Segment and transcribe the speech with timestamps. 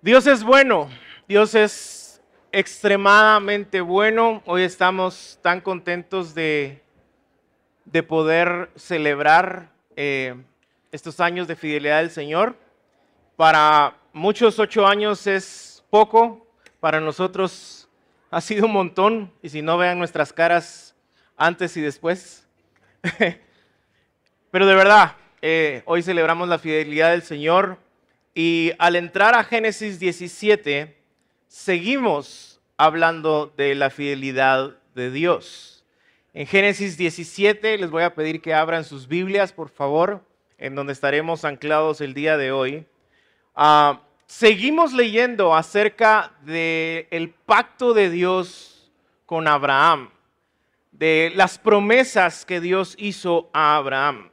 [0.00, 0.88] Dios es bueno,
[1.26, 4.44] Dios es extremadamente bueno.
[4.46, 6.80] Hoy estamos tan contentos de,
[7.84, 10.36] de poder celebrar eh,
[10.92, 12.56] estos años de fidelidad del Señor.
[13.34, 16.46] Para muchos ocho años es poco,
[16.78, 17.88] para nosotros
[18.30, 20.94] ha sido un montón, y si no vean nuestras caras
[21.36, 22.46] antes y después.
[24.52, 27.78] Pero de verdad, eh, hoy celebramos la fidelidad del Señor
[28.40, 30.96] y al entrar a Génesis 17,
[31.48, 35.84] seguimos hablando de la fidelidad de Dios.
[36.34, 40.24] En Génesis 17 les voy a pedir que abran sus Biblias, por favor,
[40.56, 42.86] en donde estaremos anclados el día de hoy.
[43.56, 48.88] Ah, seguimos leyendo acerca del pacto de Dios
[49.26, 50.10] con Abraham,
[50.92, 54.30] de las promesas que Dios hizo a Abraham.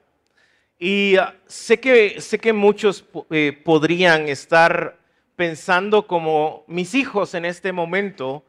[0.77, 4.97] Y ah, sé que, sé que muchos eh, podrían estar
[5.35, 8.43] pensando como mis hijos en este momento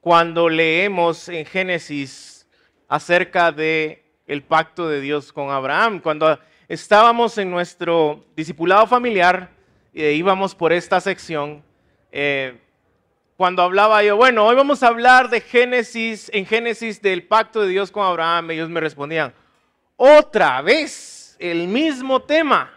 [0.00, 2.46] cuando leemos en Génesis
[2.88, 6.00] acerca de el pacto de Dios con Abraham.
[6.00, 9.50] Cuando estábamos en nuestro discipulado familiar,
[9.92, 11.62] e íbamos por esta sección,
[12.12, 12.58] eh,
[13.36, 17.68] cuando hablaba yo, bueno, hoy vamos a hablar de Génesis, en Génesis del pacto de
[17.68, 19.32] Dios con Abraham, ellos me respondían,
[19.96, 22.76] otra vez el mismo tema.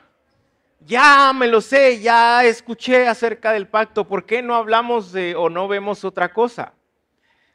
[0.86, 5.50] Ya me lo sé, ya escuché acerca del pacto, ¿por qué no hablamos de o
[5.50, 6.74] no vemos otra cosa?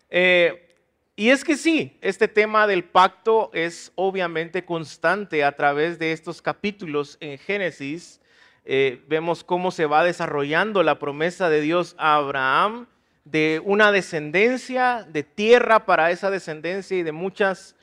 [0.08, 0.76] Eh,
[1.16, 6.40] y es que sí, este tema del pacto es obviamente constante a través de estos
[6.40, 8.20] capítulos en Génesis.
[8.64, 12.86] Eh, vemos cómo se va desarrollando la promesa de Dios a Abraham
[13.24, 17.74] de una descendencia, de tierra para esa descendencia y de muchas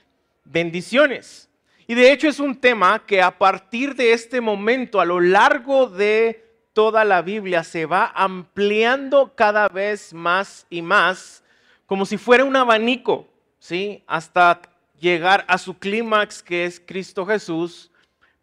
[0.43, 1.49] bendiciones.
[1.87, 5.87] Y de hecho es un tema que a partir de este momento, a lo largo
[5.87, 11.43] de toda la Biblia, se va ampliando cada vez más y más,
[11.85, 13.27] como si fuera un abanico,
[13.59, 14.03] ¿sí?
[14.07, 14.61] Hasta
[14.99, 17.91] llegar a su clímax que es Cristo Jesús.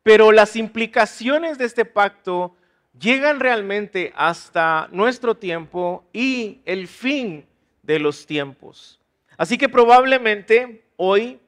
[0.02, 2.54] Pero las implicaciones de este pacto
[2.98, 7.47] llegan realmente hasta nuestro tiempo y el fin
[7.82, 9.00] de los tiempos.
[9.36, 11.41] Así que probablemente hoy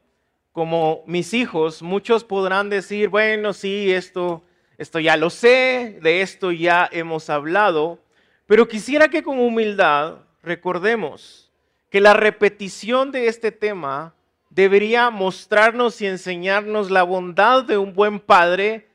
[0.55, 4.45] como mis hijos, muchos podrán decir, bueno, sí, esto,
[4.79, 7.99] esto ya lo sé, de esto ya hemos hablado,
[8.47, 11.51] pero quisiera que con humildad recordemos
[11.91, 14.15] que la repetición de este tema
[14.49, 18.87] debería mostrarnos y enseñarnos la bondad de un buen padre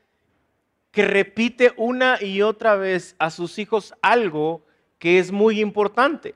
[0.90, 4.62] que repite una y otra vez a sus hijos algo
[4.98, 6.34] que es muy importante.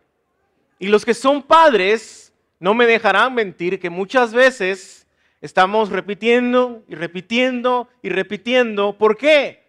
[0.78, 2.30] Y los que son padres
[2.60, 5.03] no me dejarán mentir que muchas veces
[5.44, 8.96] Estamos repitiendo y repitiendo y repitiendo.
[8.96, 9.68] ¿Por qué?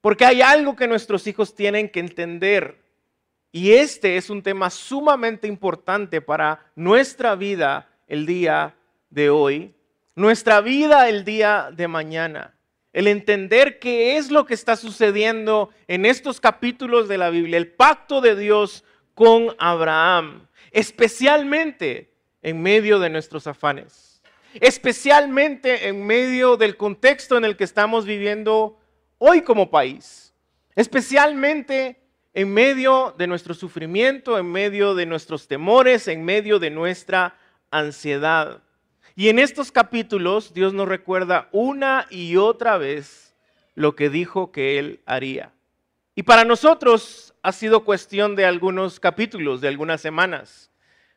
[0.00, 2.82] Porque hay algo que nuestros hijos tienen que entender.
[3.52, 8.74] Y este es un tema sumamente importante para nuestra vida el día
[9.10, 9.74] de hoy,
[10.14, 12.54] nuestra vida el día de mañana.
[12.94, 17.70] El entender qué es lo que está sucediendo en estos capítulos de la Biblia, el
[17.70, 24.11] pacto de Dios con Abraham, especialmente en medio de nuestros afanes
[24.54, 28.78] especialmente en medio del contexto en el que estamos viviendo
[29.18, 30.34] hoy como país,
[30.74, 32.02] especialmente
[32.34, 37.36] en medio de nuestro sufrimiento, en medio de nuestros temores, en medio de nuestra
[37.70, 38.62] ansiedad.
[39.14, 43.34] Y en estos capítulos Dios nos recuerda una y otra vez
[43.74, 45.52] lo que dijo que Él haría.
[46.14, 50.70] Y para nosotros ha sido cuestión de algunos capítulos, de algunas semanas,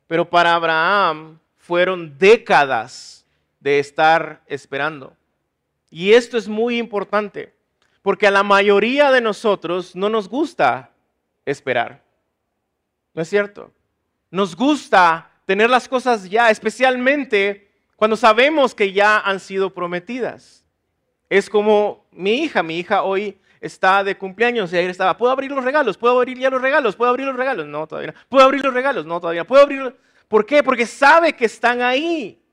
[0.07, 3.25] pero para Abraham fueron décadas
[3.66, 5.18] de estar esperando.
[5.90, 7.52] Y esto es muy importante,
[8.03, 10.92] porque a la mayoría de nosotros no nos gusta
[11.48, 12.04] esperar.
[13.16, 13.72] ¿No es cierto?
[14.30, 20.64] Nos gusta tener las cosas ya, especialmente cuando sabemos que ya han sido prometidas.
[21.28, 25.50] Es como mi hija, mi hija hoy está de cumpleaños y ayer estaba, ¿puedo abrir
[25.50, 25.98] los regalos?
[25.98, 26.96] ¿Puedo abrir ya los regalos?
[26.96, 27.66] ¿Puedo abrir los regalos?
[27.66, 28.19] No, todavía no.
[28.30, 29.07] ¿Puedo abrir los regalos?
[29.07, 29.48] No, todavía no.
[29.48, 29.95] ¿Puedo abrir?
[30.28, 30.62] ¿Por qué?
[30.62, 32.44] Porque sabe que están ahí.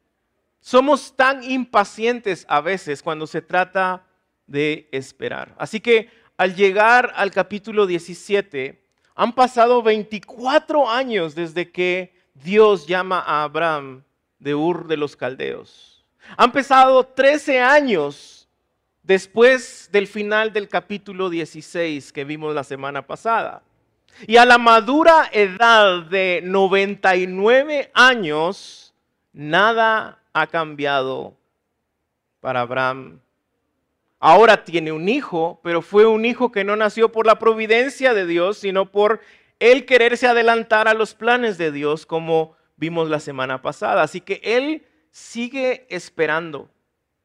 [0.63, 4.07] Somos tan impacientes a veces cuando se trata
[4.47, 5.53] de esperar.
[5.59, 8.81] Así que al llegar al capítulo 17,
[9.17, 14.05] han pasado 24 años desde que Dios llama a Abraham
[14.39, 16.05] de Ur de los Caldeos.
[16.37, 18.49] Han pasado 13 años
[19.03, 23.65] después del final del capítulo 16 que vimos la semana pasada.
[24.29, 28.95] Y a la madura edad de 99 años,
[29.33, 31.37] nada ha cambiado
[32.41, 33.21] para Abraham.
[34.19, 38.27] ahora tiene un hijo, pero fue un hijo que no nació por la providencia de
[38.27, 39.21] Dios, sino por
[39.59, 44.03] él quererse adelantar a los planes de Dios, como vimos la semana pasada.
[44.03, 46.69] Así que él sigue esperando.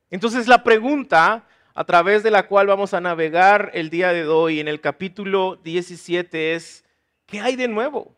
[0.10, 4.60] Entonces la pregunta a través de la cual vamos a navegar el día de hoy
[4.60, 6.84] en el capítulo 17 es,
[7.28, 8.17] ¿qué hay de nuevo?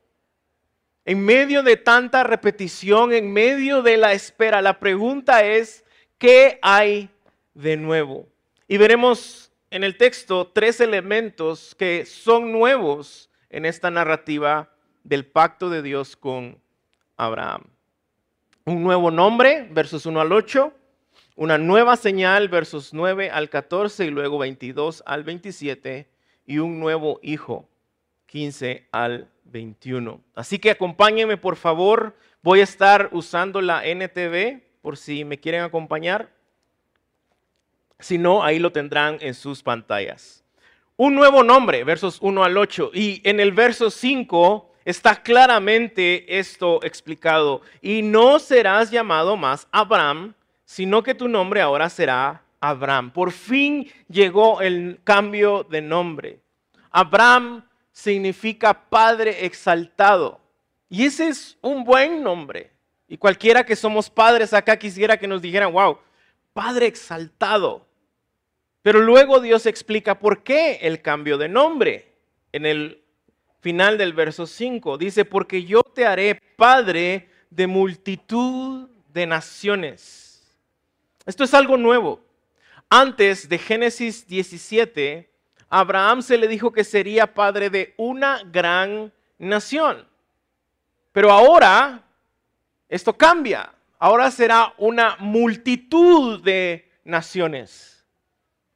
[1.10, 5.84] En medio de tanta repetición, en medio de la espera, la pregunta es,
[6.20, 7.10] ¿qué hay
[7.56, 8.28] de nuevo?
[8.68, 14.72] Y veremos en el texto tres elementos que son nuevos en esta narrativa
[15.04, 16.60] del pacto de Dios con
[17.18, 17.64] Abraham.
[18.66, 20.72] Un nuevo nombre, versos 1 al 8,
[21.38, 26.08] una nueva señal, versos 9 al 14 y luego 22 al 27,
[26.46, 27.68] y un nuevo hijo,
[28.28, 30.22] 15 al 21.
[30.36, 35.62] Así que acompáñenme por favor, voy a estar usando la NTV por si me quieren
[35.62, 36.30] acompañar.
[38.00, 40.44] Si no, ahí lo tendrán en sus pantallas.
[40.96, 42.92] Un nuevo nombre, versos 1 al 8.
[42.94, 47.62] Y en el verso 5 está claramente esto explicado.
[47.82, 50.34] Y no serás llamado más Abraham,
[50.66, 53.12] sino que tu nombre ahora será Abraham.
[53.12, 56.40] Por fin llegó el cambio de nombre.
[56.92, 57.64] Abraham
[58.00, 60.40] significa Padre exaltado.
[60.90, 62.72] Y ese es un buen nombre.
[63.08, 66.00] Y cualquiera que somos padres acá quisiera que nos dijeran, wow,
[66.54, 67.86] Padre exaltado.
[68.82, 72.14] Pero luego Dios explica por qué el cambio de nombre.
[72.52, 73.04] En el
[73.60, 80.48] final del verso 5 dice, porque yo te haré Padre de multitud de naciones.
[81.26, 82.22] Esto es algo nuevo.
[82.90, 85.29] Antes de Génesis 17,
[85.70, 90.08] Abraham se le dijo que sería padre de una gran nación.
[91.12, 92.04] Pero ahora
[92.88, 93.72] esto cambia.
[94.00, 98.06] Ahora será una multitud de naciones.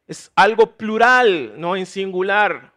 [0.05, 2.73] Es algo plural, no en singular.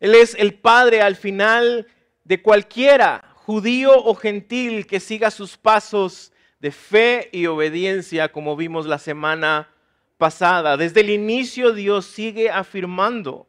[0.00, 1.86] Él es el Padre al final
[2.24, 8.86] de cualquiera, judío o gentil, que siga sus pasos de fe y obediencia, como vimos
[8.86, 9.68] la semana
[10.20, 10.76] pasada.
[10.76, 13.48] Desde el inicio Dios sigue afirmando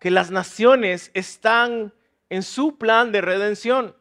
[0.00, 1.92] que las naciones están
[2.30, 3.94] en su plan de redención.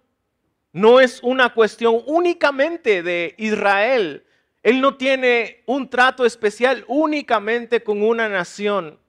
[0.72, 4.26] No es una cuestión únicamente de Israel,
[4.66, 9.00] él no tiene un trato especial únicamente con una nación.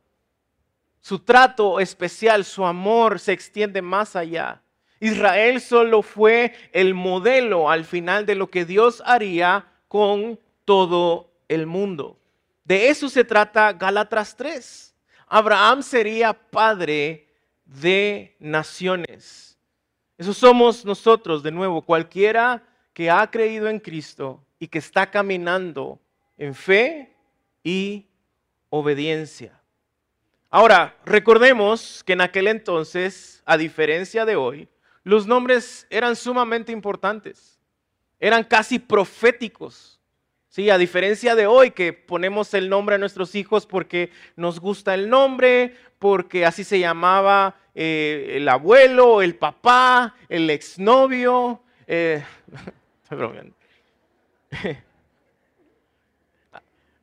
[1.01, 4.61] Su trato especial, su amor se extiende más allá.
[5.01, 11.67] Israel solo fue el modelo al final de lo que Dios haría con todo el
[11.67, 12.19] mundo.
[12.67, 14.93] De eso se trata Gálatas 3.
[15.29, 17.29] Abraham sería padre
[17.65, 19.57] de naciones.
[20.19, 26.01] Eso somos nosotros, de nuevo, cualquiera que ha creído en Cristo y que está caminando
[26.37, 27.15] en fe
[27.63, 28.09] y
[28.69, 29.61] obediencia.
[30.51, 34.69] Ahora, recordemos que en aquel entonces, a diferencia de hoy,
[35.05, 37.61] los nombres eran sumamente importantes,
[38.19, 39.96] eran casi proféticos.
[40.57, 44.95] Sí, a diferencia de hoy que ponemos el nombre a nuestros hijos porque nos gusta
[44.95, 51.61] el nombre, porque así se llamaba eh, el abuelo, el papá, el exnovio.
[51.87, 52.25] Eh,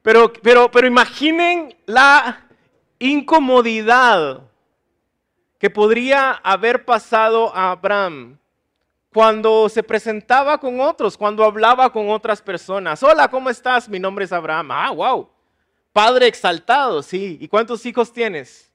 [0.02, 2.48] Pero, pero, pero imaginen la
[2.98, 4.42] incomodidad
[5.60, 8.40] que podría haber pasado a Abraham
[9.14, 13.02] cuando se presentaba con otros, cuando hablaba con otras personas.
[13.04, 13.88] Hola, ¿cómo estás?
[13.88, 14.72] Mi nombre es Abraham.
[14.72, 15.30] Ah, wow.
[15.94, 17.38] Padre exaltado, sí.
[17.40, 18.72] ¿Y cuántos hijos tienes?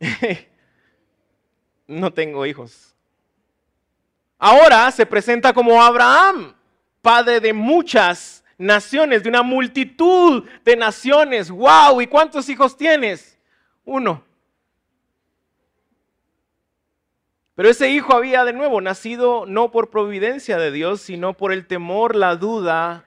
[1.86, 2.94] no tengo hijos.
[4.38, 6.54] Ahora se presenta como Abraham
[7.02, 11.50] padre de muchas naciones, de una multitud de naciones.
[11.50, 12.00] ¡Wow!
[12.00, 13.38] ¿Y cuántos hijos tienes?
[13.84, 14.24] Uno.
[17.62, 21.68] Pero ese hijo había de nuevo nacido no por providencia de Dios, sino por el
[21.68, 23.04] temor, la duda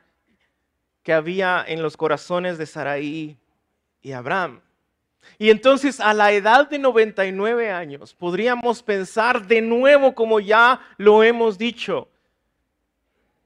[1.03, 3.38] que había en los corazones de Saraí
[4.01, 4.62] y Abraham.
[5.38, 11.21] Y entonces a la edad de 99 años podríamos pensar de nuevo como ya lo
[11.21, 12.07] hemos dicho,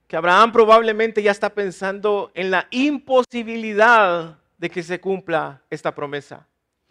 [0.08, 6.46] que Abraham probablemente ya está pensando en la imposibilidad de que se cumpla esta promesa.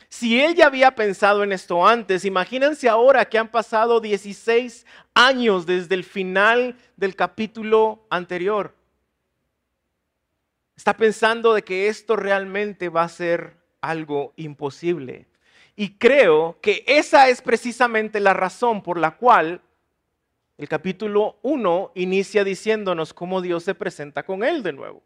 [0.09, 5.67] Si él ya había pensado en esto antes, imagínense ahora que han pasado 16 años
[5.67, 8.75] desde el final del capítulo anterior.
[10.77, 15.27] Está pensando de que esto realmente va a ser algo imposible.
[15.77, 19.61] Y creo que esa es precisamente la razón por la cual
[20.57, 25.03] el capítulo 1 inicia diciéndonos cómo Dios se presenta con él de nuevo.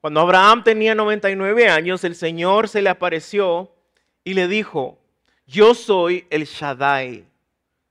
[0.00, 3.72] Cuando Abraham tenía 99 años, el Señor se le apareció
[4.24, 4.98] y le dijo,
[5.46, 7.26] yo soy el Shaddai,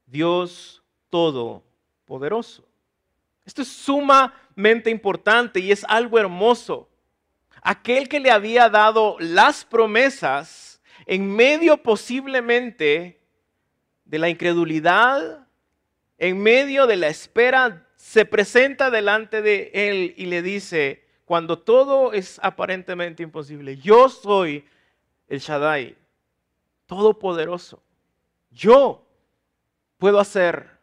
[0.07, 2.67] Dios Todopoderoso.
[3.45, 6.89] Esto es sumamente importante y es algo hermoso.
[7.61, 13.21] Aquel que le había dado las promesas en medio posiblemente
[14.05, 15.47] de la incredulidad,
[16.17, 22.11] en medio de la espera, se presenta delante de él y le dice, cuando todo
[22.11, 24.65] es aparentemente imposible, yo soy
[25.27, 25.95] el Shaddai,
[26.85, 27.81] todopoderoso.
[28.51, 29.05] Yo
[29.97, 30.79] puedo hacer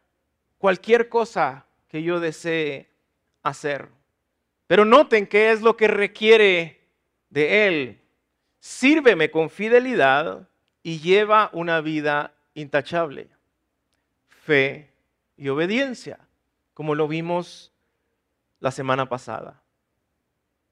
[0.59, 2.90] cualquier cosa que yo desee
[3.42, 3.88] hacer.
[4.66, 6.80] Pero noten qué es lo que requiere
[7.28, 8.00] de él.
[8.61, 10.49] Sírveme con fidelidad
[10.83, 13.28] y lleva una vida intachable.
[14.28, 14.90] Fe
[15.37, 16.19] y obediencia,
[16.75, 17.73] como lo vimos
[18.61, 19.61] la semana pasada.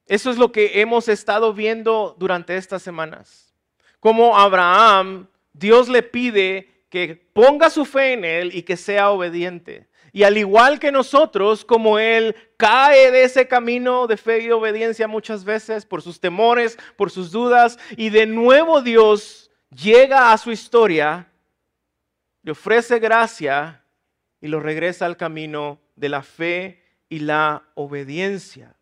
[0.07, 3.48] Eso es lo que hemos estado viendo durante estas semanas.
[4.01, 9.89] Como Abraham, Dios le pide que ponga su fe en él y que sea obediente.
[10.13, 15.07] Y al igual que nosotros, como él cae de ese camino de fe y obediencia
[15.07, 20.51] muchas veces por sus temores, por sus dudas, y de nuevo Dios llega a su
[20.51, 21.31] historia,
[22.43, 23.85] le ofrece gracia
[24.41, 28.75] y lo regresa al camino de la fe y la obediencia.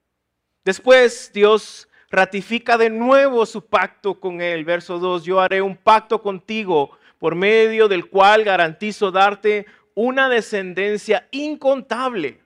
[0.65, 4.65] Después Dios ratifica de nuevo su pacto con él.
[4.65, 11.29] Verso 2, yo haré un pacto contigo por medio del cual garantizo darte una descendencia
[11.31, 12.41] incontable.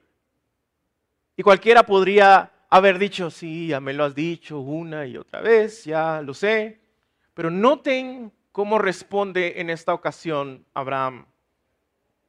[1.37, 5.85] Y cualquiera podría haber dicho, sí, ya me lo has dicho una y otra vez,
[5.85, 6.81] ya lo sé.
[7.33, 11.27] Pero noten cómo responde en esta ocasión Abraham.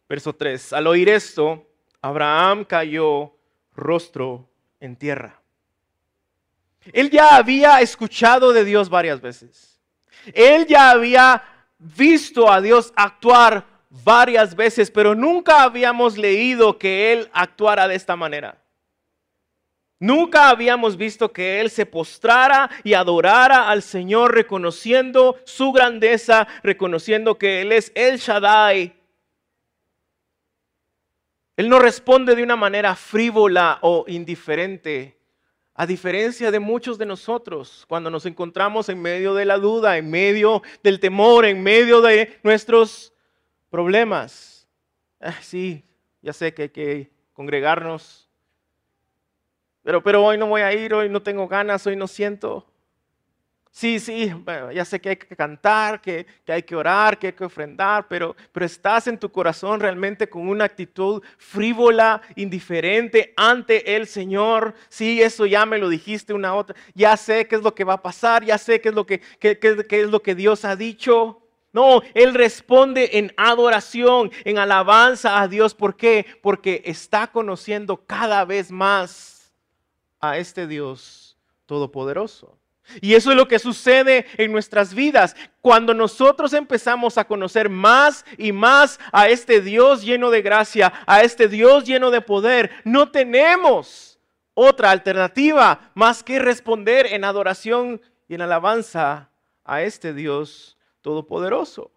[0.08, 1.68] Verso 3, al oír esto,
[2.04, 3.36] Abraham cayó
[3.74, 4.48] rostro
[4.80, 5.41] en tierra.
[6.94, 9.80] Él ya había escuchado de Dios varias veces.
[10.34, 11.44] Él ya había
[11.78, 18.16] visto a Dios actuar varias veces, pero nunca habíamos leído que Él actuara de esta
[18.16, 18.58] manera.
[20.00, 27.38] Nunca habíamos visto que Él se postrara y adorara al Señor reconociendo su grandeza, reconociendo
[27.38, 28.96] que Él es el Shaddai.
[31.56, 35.21] Él no responde de una manera frívola o indiferente.
[35.82, 40.12] A diferencia de muchos de nosotros, cuando nos encontramos en medio de la duda, en
[40.12, 43.12] medio del temor, en medio de nuestros
[43.68, 44.68] problemas.
[45.20, 45.84] Ah, sí,
[46.22, 48.30] ya sé que hay que congregarnos,
[49.82, 52.71] pero, pero hoy no voy a ir, hoy no tengo ganas, hoy no siento.
[53.74, 54.30] Sí, sí,
[54.74, 58.36] ya sé que hay que cantar, que, hay que orar, que hay que ofrendar, pero,
[58.52, 64.74] pero estás en tu corazón realmente con una actitud frívola, indiferente ante el Señor.
[64.90, 66.76] Sí, eso ya me lo dijiste una otra.
[66.94, 69.22] Ya sé qué es lo que va a pasar, ya sé qué es lo que,
[69.40, 71.42] qué, qué es lo que Dios ha dicho.
[71.72, 75.74] No, Él responde en adoración, en alabanza a Dios.
[75.74, 76.26] ¿Por qué?
[76.42, 79.54] Porque está conociendo cada vez más
[80.20, 82.61] a este Dios todopoderoso.
[83.00, 85.36] Y eso es lo que sucede en nuestras vidas.
[85.62, 91.22] Cuando nosotros empezamos a conocer más y más a este Dios lleno de gracia, a
[91.22, 94.20] este Dios lleno de poder, no tenemos
[94.54, 99.30] otra alternativa más que responder en adoración y en alabanza
[99.64, 101.92] a este Dios todopoderoso.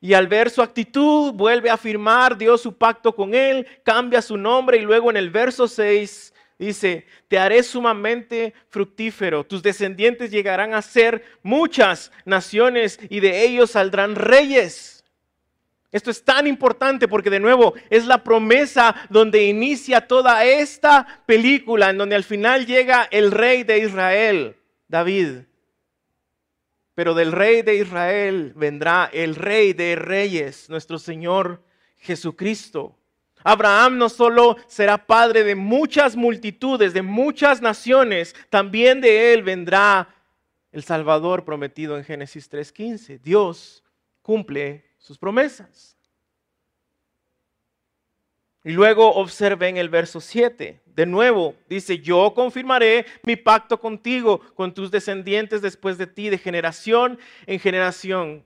[0.00, 4.36] Y al ver su actitud, vuelve a afirmar Dios su pacto con él, cambia su
[4.36, 10.74] nombre y luego en el verso 6 Dice, te haré sumamente fructífero, tus descendientes llegarán
[10.74, 15.04] a ser muchas naciones y de ellos saldrán reyes.
[15.92, 21.90] Esto es tan importante porque de nuevo es la promesa donde inicia toda esta película,
[21.90, 24.56] en donde al final llega el rey de Israel,
[24.88, 25.44] David.
[26.94, 31.62] Pero del rey de Israel vendrá el rey de reyes, nuestro Señor
[31.98, 32.97] Jesucristo.
[33.44, 40.14] Abraham no solo será padre de muchas multitudes, de muchas naciones, también de él vendrá
[40.72, 43.20] el Salvador prometido en Génesis 3.15.
[43.20, 43.82] Dios
[44.22, 45.96] cumple sus promesas.
[48.64, 50.82] Y luego observen el verso 7.
[50.84, 56.38] De nuevo, dice, yo confirmaré mi pacto contigo, con tus descendientes después de ti, de
[56.38, 58.44] generación en generación.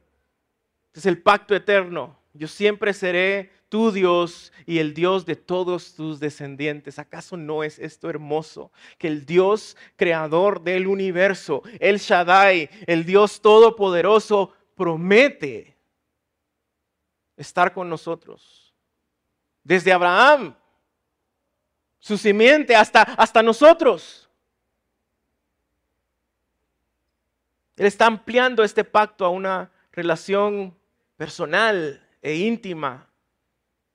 [0.95, 2.19] Es el pacto eterno.
[2.35, 6.99] Yo siempre seré tu Dios y el Dios de todos tus descendientes.
[6.99, 8.71] ¿Acaso no es esto hermoso?
[8.99, 15.75] Que el Dios creador del universo, el Shaddai, el Dios todopoderoso, promete
[17.35, 18.75] estar con nosotros.
[19.65, 20.55] Desde Abraham,
[21.99, 24.29] su simiente, hasta, hasta nosotros.
[27.77, 30.77] Él está ampliando este pacto a una relación
[31.17, 33.09] personal e íntima.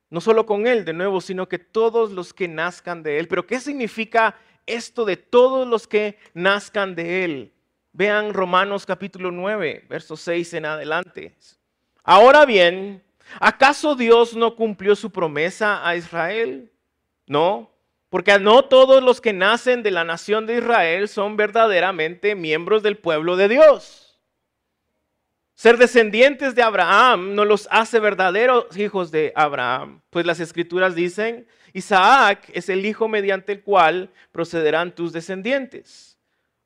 [0.10, 3.28] No solo con Él, de nuevo, sino que todos los que nazcan de Él.
[3.28, 4.36] Pero ¿qué significa
[4.66, 7.54] esto de todos los que nazcan de Él?
[7.92, 11.36] Vean Romanos capítulo 9, verso 6 en adelante.
[12.04, 13.04] Ahora bien,
[13.40, 16.72] ¿acaso Dios no cumplió su promesa a Israel?
[17.26, 17.72] No,
[18.10, 22.98] porque no todos los que nacen de la nación de Israel son verdaderamente miembros del
[22.98, 24.07] pueblo de Dios.
[25.58, 31.48] Ser descendientes de Abraham no los hace verdaderos hijos de Abraham, pues las escrituras dicen,
[31.74, 36.16] Isaac es el hijo mediante el cual procederán tus descendientes.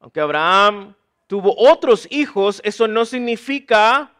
[0.01, 0.93] Aunque Abraham
[1.27, 4.11] tuvo otros hijos, eso no significa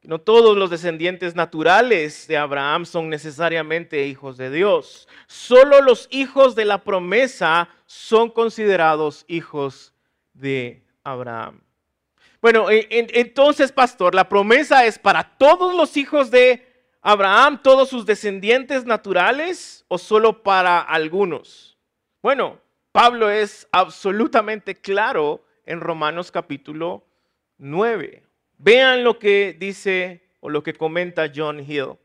[0.00, 5.08] que no todos los descendientes naturales de Abraham son necesariamente hijos de Dios.
[5.28, 9.94] Solo los hijos de la promesa son considerados hijos
[10.34, 11.63] de Abraham.
[12.44, 16.62] Bueno, entonces, pastor, la promesa es para todos los hijos de
[17.00, 21.78] Abraham, todos sus descendientes naturales o solo para algunos.
[22.20, 22.60] Bueno,
[22.92, 27.06] Pablo es absolutamente claro en Romanos capítulo
[27.56, 28.22] 9.
[28.58, 31.96] Vean lo que dice o lo que comenta John Hill.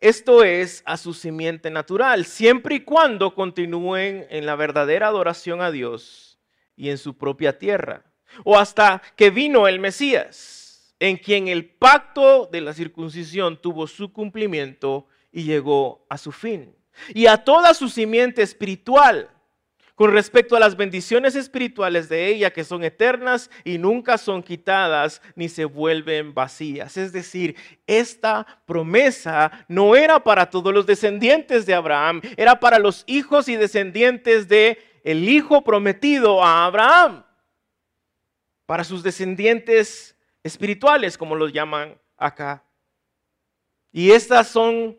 [0.00, 5.70] Esto es a su simiente natural, siempre y cuando continúen en la verdadera adoración a
[5.70, 6.40] Dios
[6.74, 8.02] y en su propia tierra
[8.42, 14.12] o hasta que vino el Mesías, en quien el pacto de la circuncisión tuvo su
[14.12, 16.74] cumplimiento y llegó a su fin.
[17.12, 19.28] Y a toda su simiente espiritual,
[19.94, 25.22] con respecto a las bendiciones espirituales de ella que son eternas y nunca son quitadas
[25.36, 26.96] ni se vuelven vacías.
[26.96, 27.54] Es decir,
[27.86, 33.56] esta promesa no era para todos los descendientes de Abraham, era para los hijos y
[33.56, 37.22] descendientes de el hijo prometido a Abraham
[38.66, 42.64] para sus descendientes espirituales, como los llaman acá.
[43.92, 44.98] Y estas son,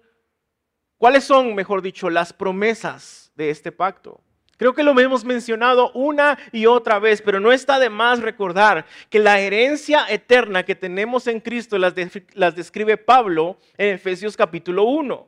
[0.98, 4.22] ¿cuáles son, mejor dicho, las promesas de este pacto?
[4.58, 8.86] Creo que lo hemos mencionado una y otra vez, pero no está de más recordar
[9.10, 15.28] que la herencia eterna que tenemos en Cristo las, describe Pablo en Efesios capítulo 1.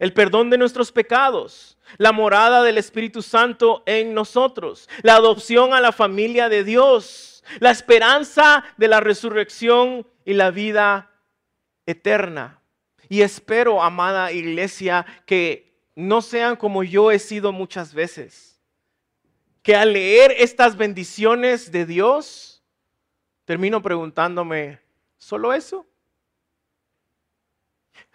[0.00, 5.80] El perdón de nuestros pecados, la morada del Espíritu Santo en nosotros, la adopción a
[5.80, 11.10] la familia de Dios, la esperanza de la resurrección y la vida
[11.86, 12.60] eterna.
[13.08, 18.60] Y espero, amada iglesia, que no sean como yo he sido muchas veces.
[19.62, 22.62] Que al leer estas bendiciones de Dios,
[23.44, 24.80] termino preguntándome,
[25.18, 25.86] ¿solo eso?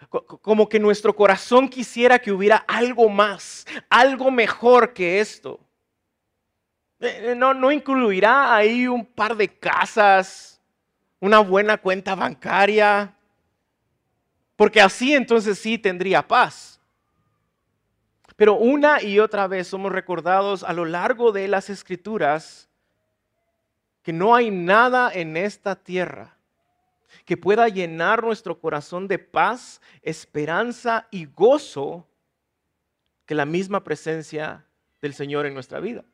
[0.08, 5.65] Como que nuestro corazón quisiera que hubiera algo más, algo mejor que esto.
[7.06, 10.60] Eh, no, no incluirá ahí un par de casas,
[11.20, 13.14] una buena cuenta bancaria,
[14.56, 16.80] porque así entonces sí tendría paz.
[18.36, 22.68] Pero una y otra vez somos recordados a lo largo de las escrituras
[24.02, 26.36] que no hay nada en esta tierra
[27.24, 32.06] que pueda llenar nuestro corazón de paz, esperanza y gozo
[33.24, 34.64] que la misma presencia
[35.00, 36.04] del Señor en nuestra vida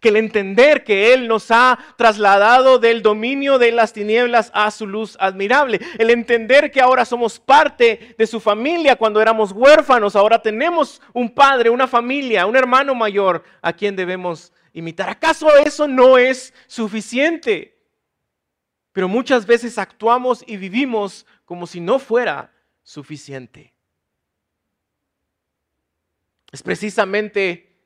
[0.00, 4.86] que el entender que Él nos ha trasladado del dominio de las tinieblas a su
[4.86, 10.42] luz admirable, el entender que ahora somos parte de su familia cuando éramos huérfanos, ahora
[10.42, 15.08] tenemos un padre, una familia, un hermano mayor a quien debemos imitar.
[15.08, 17.78] ¿Acaso eso no es suficiente?
[18.92, 23.72] Pero muchas veces actuamos y vivimos como si no fuera suficiente.
[26.50, 27.76] Es precisamente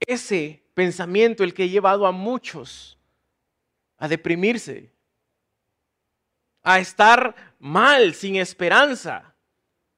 [0.00, 2.98] ese pensamiento el que ha llevado a muchos
[3.96, 4.92] a deprimirse,
[6.62, 9.34] a estar mal, sin esperanza,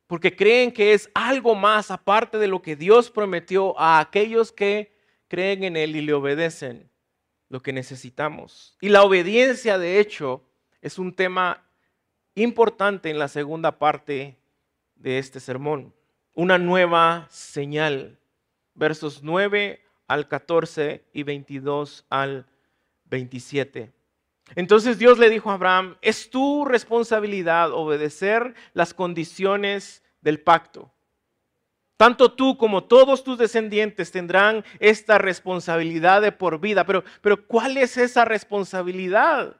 [0.06, 4.96] porque creen que es algo más aparte de lo que Dios prometió a aquellos que
[5.26, 6.88] creen en Él y le obedecen
[7.48, 8.76] lo que necesitamos.
[8.80, 10.44] Y la obediencia, de hecho,
[10.80, 11.66] es un tema
[12.36, 14.38] importante en la segunda parte
[14.94, 15.92] de este sermón.
[16.34, 18.20] Una nueva señal.
[18.74, 22.46] Versos 9 al 14 y 22 al
[23.04, 23.92] 27.
[24.56, 30.90] Entonces Dios le dijo a Abraham, es tu responsabilidad obedecer las condiciones del pacto.
[31.98, 36.86] Tanto tú como todos tus descendientes tendrán esta responsabilidad de por vida.
[36.86, 39.56] Pero, pero ¿cuál es esa responsabilidad?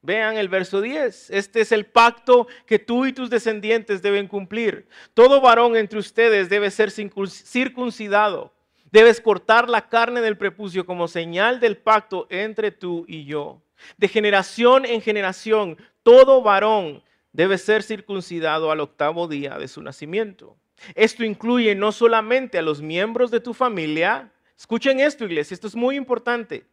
[0.00, 1.30] Vean el verso 10.
[1.30, 4.86] Este es el pacto que tú y tus descendientes deben cumplir.
[5.14, 8.54] Todo varón entre ustedes debe ser circuncidado
[8.94, 13.60] Debes cortar la carne del prepucio como señal del pacto entre tú y yo.
[13.96, 17.02] De generación en generación, todo varón
[17.32, 20.56] debe ser circuncidado al octavo día de su nacimiento.
[20.94, 25.74] Esto incluye no solamente a los miembros de tu familia, escuchen esto iglesia, esto es
[25.74, 26.64] muy importante,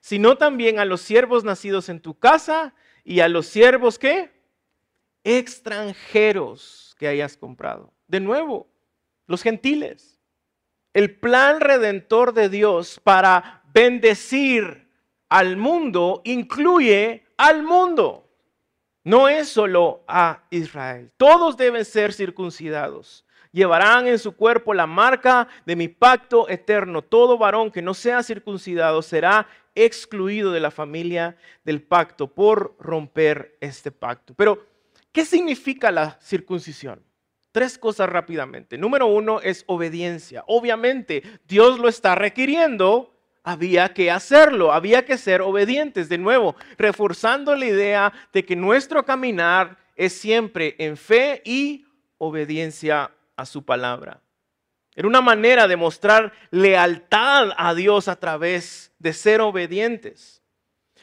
[0.00, 4.32] sino también a los siervos nacidos en tu casa y a los siervos que
[5.22, 7.92] extranjeros que hayas comprado.
[8.08, 8.66] De nuevo,
[9.28, 10.13] los gentiles.
[10.94, 14.88] El plan redentor de Dios para bendecir
[15.28, 18.30] al mundo incluye al mundo.
[19.02, 21.10] No es solo a Israel.
[21.16, 23.26] Todos deben ser circuncidados.
[23.50, 27.02] Llevarán en su cuerpo la marca de mi pacto eterno.
[27.02, 33.58] Todo varón que no sea circuncidado será excluido de la familia del pacto por romper
[33.60, 34.32] este pacto.
[34.34, 34.64] Pero,
[35.10, 37.02] ¿qué significa la circuncisión?
[37.54, 38.76] Tres cosas rápidamente.
[38.76, 40.42] Número uno es obediencia.
[40.48, 43.12] Obviamente, Dios lo está requiriendo
[43.44, 46.08] había que hacerlo, había que ser obedientes.
[46.08, 51.86] De nuevo, reforzando la idea de que nuestro caminar es siempre en fe y
[52.18, 54.20] obediencia a su palabra.
[54.96, 60.42] Era una manera de mostrar lealtad a Dios a través de ser obedientes.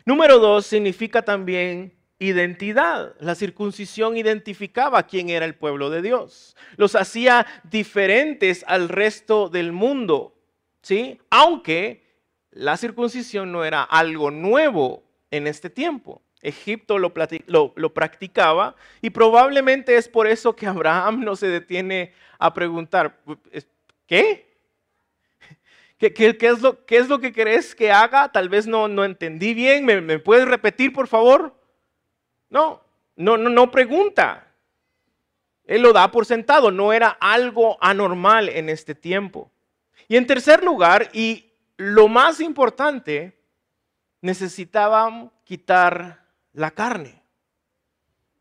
[0.03, 3.15] Número dos, significa también identidad.
[3.19, 6.55] La circuncisión identificaba quién era el pueblo de Dios.
[6.77, 10.36] Los hacía diferentes al resto del mundo.
[10.84, 11.19] ¿sí?
[11.31, 12.03] Aunque
[12.51, 16.21] la circuncisión no era algo nuevo en este tiempo.
[16.43, 17.13] Egipto lo,
[17.93, 23.19] practicaba y probablemente es por eso que Abraham no se detiene a preguntar,
[24.07, 24.47] ¿qué?
[25.99, 26.62] ¿Qué, es,
[27.10, 28.31] lo, que crees que haga?
[28.31, 31.61] Tal vez no, no entendí bien, ¿Me, ¿Me, puedes repetir por favor?
[32.51, 32.81] No,
[33.15, 34.45] no, no, no pregunta.
[35.63, 39.49] Él lo da por sentado, no era algo anormal en este tiempo.
[40.09, 43.39] Y en tercer lugar, y lo más importante,
[44.19, 47.23] necesitaban quitar la carne.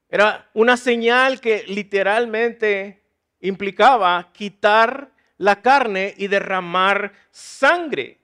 [0.08, 3.04] Era una señal que literalmente
[3.40, 8.18] implicaba quitar la carne y derramar sangre.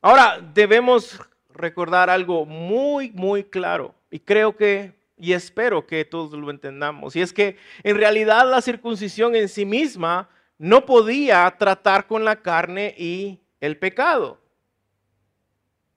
[0.00, 1.16] Ahora debemos
[1.50, 7.14] recordar algo muy, muy claro y creo que y espero que todos lo entendamos.
[7.14, 12.36] Y es que en realidad la circuncisión en sí misma no podía tratar con la
[12.36, 14.40] carne y el pecado.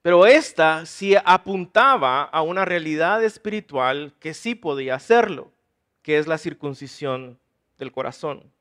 [0.02, 5.52] Pero esta sí apuntaba a una realidad espiritual que sí podía hacerlo,
[6.02, 7.40] que es la circuncisión
[7.78, 8.52] del corazón.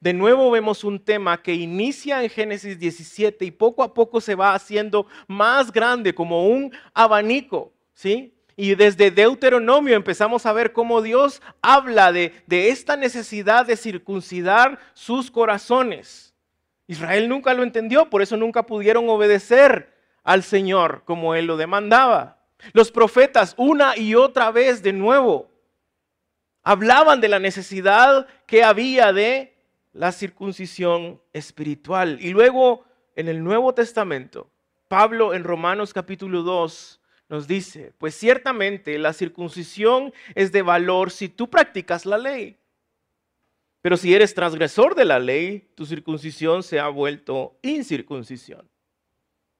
[0.00, 4.34] De nuevo vemos un tema que inicia en Génesis 17 y poco a poco se
[4.34, 8.35] va haciendo más grande como un abanico, ¿sí?
[8.56, 14.78] Y desde Deuteronomio empezamos a ver cómo Dios habla de, de esta necesidad de circuncidar
[14.94, 16.34] sus corazones.
[16.86, 22.38] Israel nunca lo entendió, por eso nunca pudieron obedecer al Señor como Él lo demandaba.
[22.72, 25.50] Los profetas una y otra vez de nuevo
[26.62, 29.54] hablaban de la necesidad que había de
[29.92, 32.18] la circuncisión espiritual.
[32.20, 34.50] Y luego en el Nuevo Testamento,
[34.88, 41.28] Pablo en Romanos capítulo 2 nos dice, pues ciertamente la circuncisión es de valor si
[41.28, 42.56] tú practicas la ley.
[43.80, 48.68] Pero si eres transgresor de la ley, tu circuncisión se ha vuelto incircuncisión.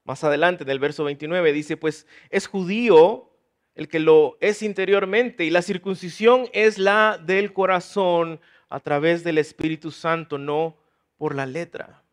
[0.03, 3.31] Más adelante en el verso 29 dice, pues es judío
[3.75, 9.37] el que lo es interiormente y la circuncisión es la del corazón a través del
[9.37, 10.77] Espíritu Santo, no
[11.17, 12.03] por la letra.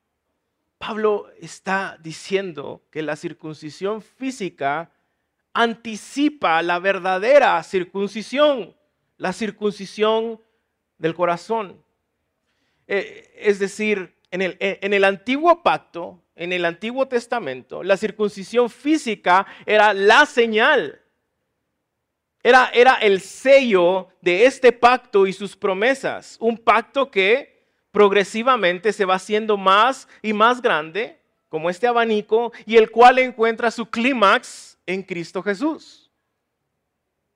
[0.79, 4.94] Pablo está diciendo que la circuncisión física
[5.55, 8.77] anticipa la verdadera circuncisión,
[9.17, 10.41] la circuncisión
[10.99, 11.83] del corazón.
[12.87, 18.69] Eh, es decir, en el, en el antiguo pacto, en el Antiguo Testamento, la circuncisión
[18.69, 21.01] física era la señal,
[22.43, 26.37] era, era, el sello de este pacto y sus promesas.
[26.41, 32.77] Un pacto que progresivamente se va haciendo más y más grande, como este abanico, y
[32.77, 36.11] el cual encuentra su clímax en Cristo Jesús.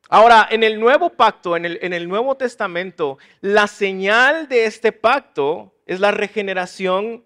[0.09, 6.01] Ahora, en el nuevo pacto, en el, Nuevo Testamento, la señal de este pacto es
[6.01, 7.25] la regeneración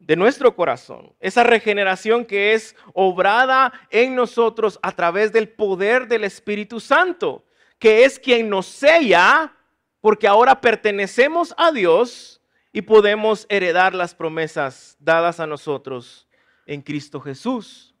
[0.00, 1.14] de nuestro corazón.
[1.20, 7.44] Esa regeneración que es obrada en nosotros a través del poder del Espíritu Santo,
[7.78, 9.52] que es quien nos sella
[10.00, 12.40] porque ahora pertenecemos a Dios
[12.72, 16.28] y podemos heredar las promesas dadas a nosotros
[16.66, 17.95] en Cristo Jesús.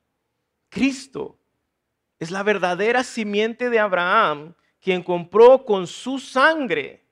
[0.68, 1.38] Cristo
[2.18, 7.04] es la verdadera simiente de Abraham, quien compró con su sangre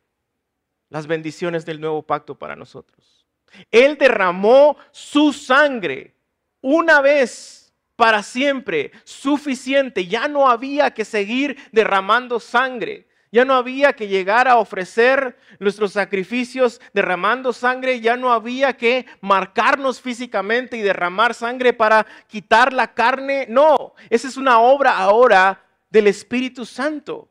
[0.89, 3.27] las bendiciones del nuevo pacto para nosotros.
[3.71, 6.15] Él derramó su sangre
[6.61, 10.07] una vez para siempre, suficiente.
[10.07, 13.07] Ya no había que seguir derramando sangre.
[13.35, 18.01] Ya no había que llegar a ofrecer nuestros sacrificios derramando sangre.
[18.01, 23.47] Ya no había que marcarnos físicamente y derramar sangre para quitar la carne.
[23.51, 27.29] No, esa es una obra ahora del Espíritu Santo,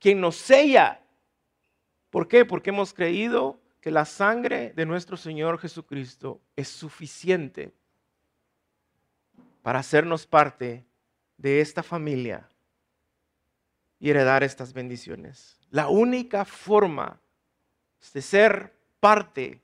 [0.00, 1.00] quien nos sella.
[2.10, 2.44] ¿Por qué?
[2.44, 7.72] Porque hemos creído que la sangre de nuestro Señor Jesucristo es suficiente
[9.62, 10.84] para hacernos parte
[11.36, 12.48] de esta familia
[14.04, 15.56] y heredar estas bendiciones.
[15.70, 17.18] La única forma
[18.12, 19.62] de ser parte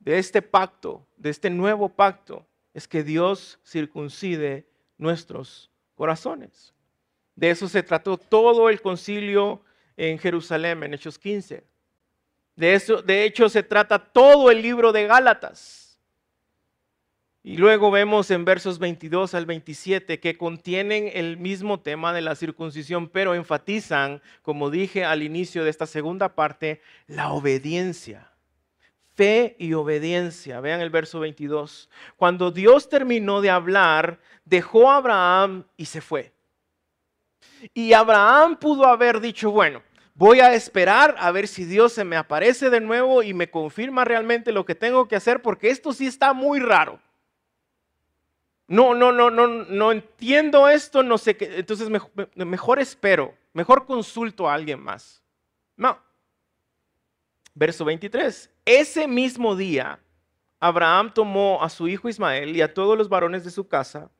[0.00, 4.66] de este pacto, de este nuevo pacto, es que Dios circuncide
[4.98, 6.74] nuestros corazones.
[7.34, 9.62] De eso se trató todo el concilio
[9.96, 11.64] en Jerusalén, en Hechos 15.
[12.56, 15.83] De, eso, de hecho, se trata todo el libro de Gálatas.
[17.46, 22.36] Y luego vemos en versos 22 al 27 que contienen el mismo tema de la
[22.36, 28.30] circuncisión, pero enfatizan, como dije al inicio de esta segunda parte, la obediencia.
[29.14, 30.60] Fe y obediencia.
[30.60, 31.90] Vean el verso 22.
[32.16, 36.32] Cuando Dios terminó de hablar, dejó a Abraham y se fue.
[37.74, 39.82] Y Abraham pudo haber dicho, bueno,
[40.14, 44.02] voy a esperar a ver si Dios se me aparece de nuevo y me confirma
[44.06, 46.98] realmente lo que tengo que hacer, porque esto sí está muy raro
[48.66, 51.88] no, no, no, no, no entiendo esto, no sé qué, entonces
[52.34, 55.22] mejor, espero, mejor consulto a alguien más.
[55.76, 55.98] No.
[57.54, 58.50] Verso 23.
[58.64, 60.00] Ese mismo día,
[60.60, 64.10] Abraham tomó a su hijo Ismael y a todos los varones de su casa,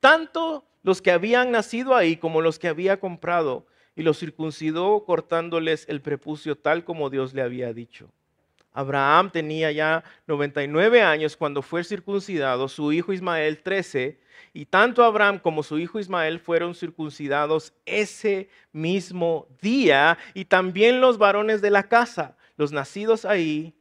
[0.00, 5.86] tanto los que habían nacido ahí como los que había comprado, y los circuncidó cortándoles
[5.88, 8.10] el prepucio tal como Dios le había dicho.
[8.72, 14.20] Abraham tenía ya 99 años cuando fue circuncidado, su hijo Ismael 13,
[14.52, 21.18] y tanto Abraham como su hijo Ismael fueron circuncidados ese mismo día, y también los
[21.18, 23.74] varones de la casa, los nacidos ahí,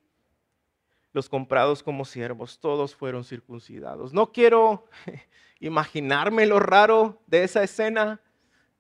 [1.13, 4.13] los comprados como siervos, todos fueron circuncidados.
[4.13, 4.87] No quiero
[5.59, 8.21] imaginarme lo raro de esa escena,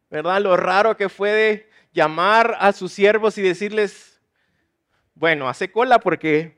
[0.09, 0.41] ¿verdad?
[0.41, 4.18] Lo raro que fue de llamar a sus siervos y decirles,
[5.19, 6.57] bueno, hace cola porque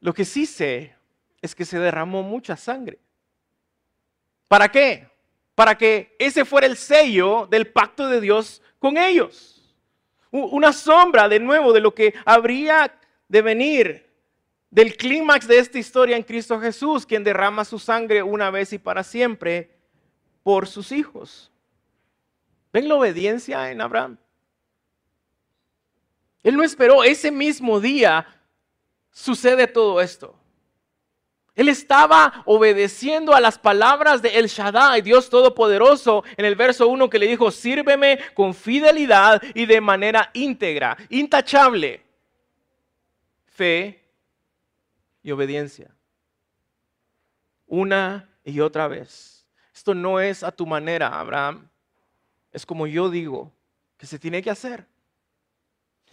[0.00, 0.92] lo que sí sé
[1.40, 2.98] es que se derramó mucha sangre.
[4.48, 5.08] ¿Para qué?
[5.54, 9.76] Para que ese fuera el sello del pacto de Dios con ellos.
[10.32, 12.92] Una sombra de nuevo de lo que habría
[13.28, 14.08] de venir
[14.68, 18.78] del clímax de esta historia en Cristo Jesús, quien derrama su sangre una vez y
[18.78, 19.70] para siempre
[20.42, 21.52] por sus hijos.
[22.72, 24.18] ¿Ven la obediencia en Abraham?
[26.48, 28.26] Él no esperó, ese mismo día
[29.10, 30.34] sucede todo esto.
[31.54, 37.10] Él estaba obedeciendo a las palabras de El Shaddai, Dios Todopoderoso, en el verso 1
[37.10, 42.02] que le dijo, sírveme con fidelidad y de manera íntegra, intachable.
[43.44, 44.02] Fe
[45.22, 45.94] y obediencia.
[47.66, 49.46] Una y otra vez.
[49.74, 51.68] Esto no es a tu manera, Abraham.
[52.50, 53.52] Es como yo digo
[53.98, 54.86] que se tiene que hacer.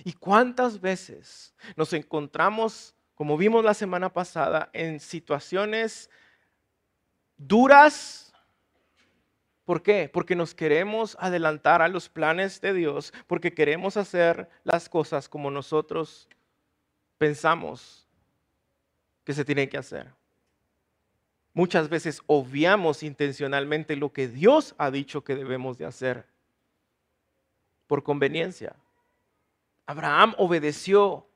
[0.04, 6.10] ¿Y cuántas veces nos encontramos, como vimos la semana pasada, en situaciones
[7.38, 8.34] duras?
[9.64, 10.10] ¿Por qué?
[10.12, 15.50] Porque nos queremos adelantar a los planes de Dios, porque queremos hacer las cosas como
[15.50, 16.30] nosotros
[17.18, 18.08] pensamos
[19.24, 20.14] que se tienen que hacer.
[21.54, 26.28] Muchas veces obviamos intencionalmente lo que Dios ha dicho que debemos de hacer
[27.88, 28.76] por conveniencia.
[29.86, 31.28] Abraham obedeció.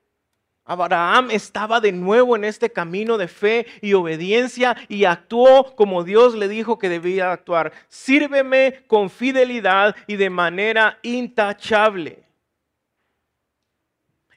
[0.66, 6.36] Abraham estaba de nuevo en este camino de fe y obediencia y actuó como Dios
[6.36, 7.72] le dijo que debía actuar.
[7.88, 12.24] Sírveme con fidelidad y de manera intachable.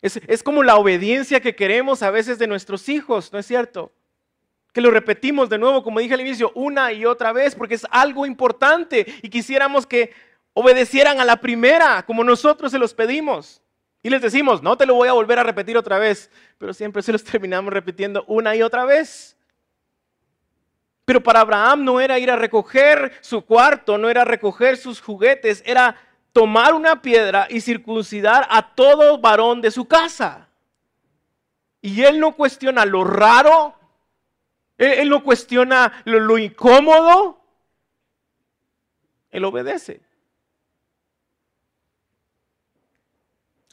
[0.01, 3.92] Es, es, como la obediencia que queremos a veces de nuestros hijos, ¿no es cierto?
[4.72, 7.87] Que lo repetimos de nuevo, como dije al inicio, una y otra vez, porque es
[7.90, 10.12] algo importante y quisiéramos que
[10.55, 13.62] obedecieran a la primera, como nosotros se los pedimos.
[14.02, 17.02] Y les decimos, no te lo voy a volver a repetir otra vez, pero siempre
[17.02, 19.36] se los terminamos repitiendo una y otra vez.
[21.04, 25.62] Pero para Abraham no era ir a recoger su cuarto, no era recoger sus juguetes,
[25.66, 25.96] era
[26.32, 30.48] tomar una piedra y circuncidar a todo varón de su casa.
[31.80, 33.74] Y él no cuestiona lo raro,
[34.78, 37.40] él, no cuestiona lo incómodo,
[39.30, 40.00] él obedece.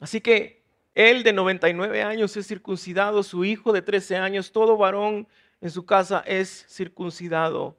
[0.00, 0.62] Así que
[0.94, 5.28] él de 99 años es circuncidado, su hijo de 13 años, todo varón
[5.60, 7.76] en su casa es circuncidado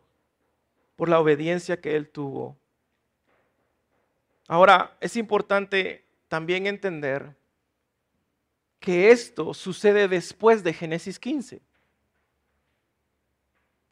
[0.96, 2.58] por la obediencia que él tuvo.
[4.48, 7.36] Ahora, es importante también entender
[8.80, 11.62] que esto sucede después de Génesis 15.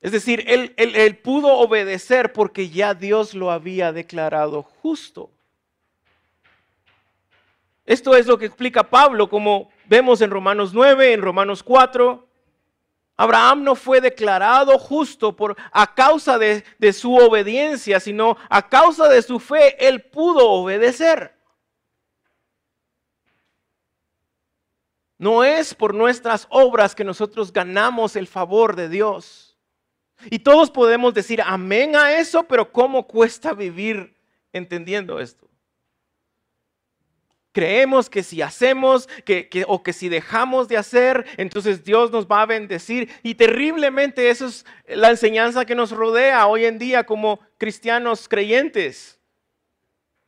[0.01, 5.29] Es decir, él, él, pudo obedecer porque ya Dios lo había declarado justo.
[7.89, 12.23] Esto es lo que explica Pablo, como vemos en Romanos 9, en Romanos 4.
[13.17, 19.09] Abraham no fue declarado justo por, a causa de, de su obediencia, sino a causa
[19.09, 21.33] de su fe, él pudo obedecer.
[25.17, 29.57] No es por nuestras obras que nosotros ganamos el favor de Dios.
[30.29, 34.15] Y todos podemos decir amén a eso, pero ¿cómo cuesta vivir
[34.53, 35.48] entendiendo esto?
[37.59, 42.43] Creemos que si hacemos que, o que si dejamos de hacer, entonces Dios nos va
[42.43, 43.09] a bendecir.
[43.21, 49.19] Y terriblemente eso es la enseñanza que nos rodea hoy en día como cristianos creyentes.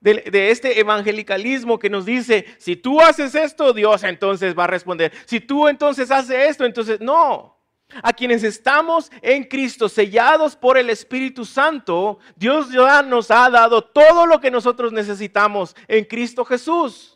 [0.02, 4.68] De, de, este evangelicalismo que nos dice, si tú haces esto, Dios entonces va a
[4.68, 5.14] responder.
[5.26, 7.58] Si tú entonces haces esto, entonces no.
[8.04, 13.86] A quienes estamos en Cristo, sellados por el Espíritu Santo, Dios ya nos ha dado
[13.86, 17.11] todo lo que nosotros necesitamos en Cristo Jesús.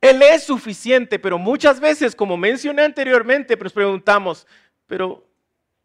[0.00, 4.46] Él es suficiente, pero muchas veces, como mencioné anteriormente, nos preguntamos,
[4.86, 5.26] pero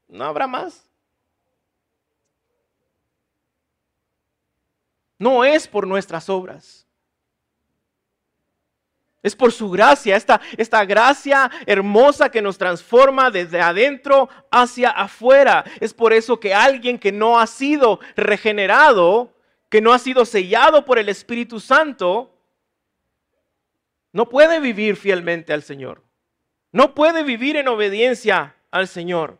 [0.07, 0.87] ¿no habrá más?
[5.17, 6.87] No es por nuestras obras.
[9.23, 15.63] Es por su gracia, esta, esta gracia hermosa que nos transforma desde adentro hacia afuera.
[15.79, 19.31] Es por eso que alguien que no ha sido regenerado,
[19.69, 22.35] que no ha sido sellado por el Espíritu Santo,
[24.13, 26.03] no puede vivir fielmente al Señor.
[26.71, 29.39] No puede vivir en obediencia al Señor.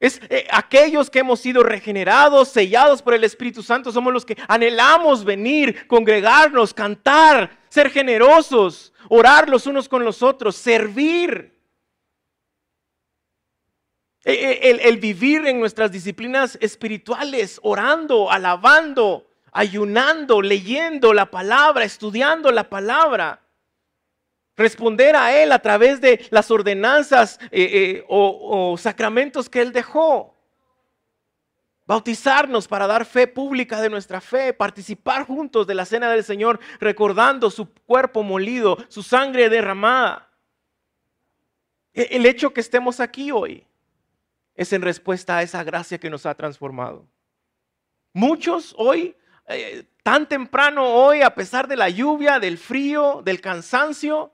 [0.00, 4.36] Es eh, aquellos que hemos sido regenerados, sellados por el Espíritu Santo, somos los que
[4.46, 11.58] anhelamos venir, congregarnos, cantar, ser generosos, orar los unos con los otros, servir.
[14.24, 21.84] E, e, el, el vivir en nuestras disciplinas espirituales, orando, alabando, ayunando, leyendo la palabra,
[21.84, 23.40] estudiando la palabra
[24.58, 30.34] responder a Él a través de las ordenanzas eh, eh, o, sacramentos que Él dejó.
[31.86, 36.60] Bautizarnos para dar fe pública de nuestra fe, participar juntos de la cena del Señor,
[36.80, 40.28] recordando su cuerpo molido, su sangre derramada.
[41.94, 43.64] E, el hecho que estemos aquí hoy
[44.54, 47.06] es en respuesta a esa gracia que nos ha transformado.
[48.12, 49.16] Muchos hoy,
[49.48, 54.32] eh, tan temprano hoy, a pesar de la lluvia, del frío, del cansancio,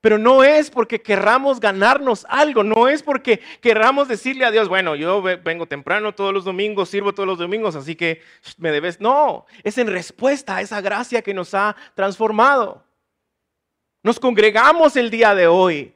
[0.00, 4.94] pero no es porque querramos ganarnos algo, no es porque querramos decirle a Dios, bueno,
[4.94, 8.22] yo vengo temprano todos los domingos, sirvo todos los domingos, así que
[8.58, 9.00] me debes.
[9.00, 12.84] No, es en respuesta a esa gracia que nos ha transformado.
[14.04, 15.92] Nos congregamos el día de hoy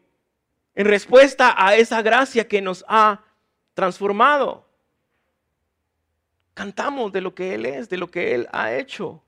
[0.75, 3.23] en respuesta a esa gracia que nos ha
[3.75, 4.70] transformado.
[6.61, 9.23] Cantamos de lo que Él es, de lo que Él ha hecho,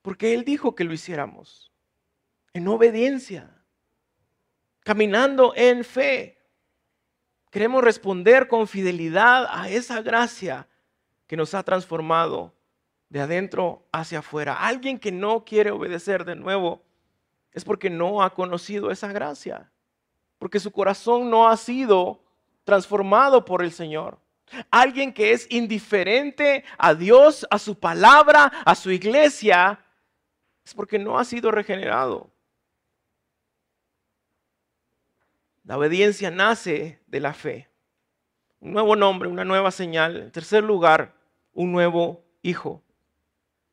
[0.00, 1.70] porque Él dijo que lo hiciéramos
[2.54, 3.54] en obediencia
[4.82, 6.38] caminando en fe.
[7.50, 10.66] Queremos responder con fidelidad a esa gracia
[11.26, 12.54] que nos ha transformado
[13.10, 14.54] de adentro hacia afuera.
[14.54, 16.82] Alguien que no quiere obedecer de nuevo
[17.52, 19.70] es porque no ha conocido esa gracia,
[20.38, 22.22] porque su corazón no ha sido
[22.64, 24.18] transformado por el Señor.
[24.70, 29.84] Alguien que es indiferente a Dios, a su palabra, a su iglesia,
[30.64, 32.30] es porque no ha sido regenerado.
[35.64, 37.68] La obediencia nace de la fe.
[38.60, 40.16] Un nuevo nombre, una nueva señal.
[40.16, 41.14] En tercer lugar,
[41.52, 42.82] un nuevo hijo.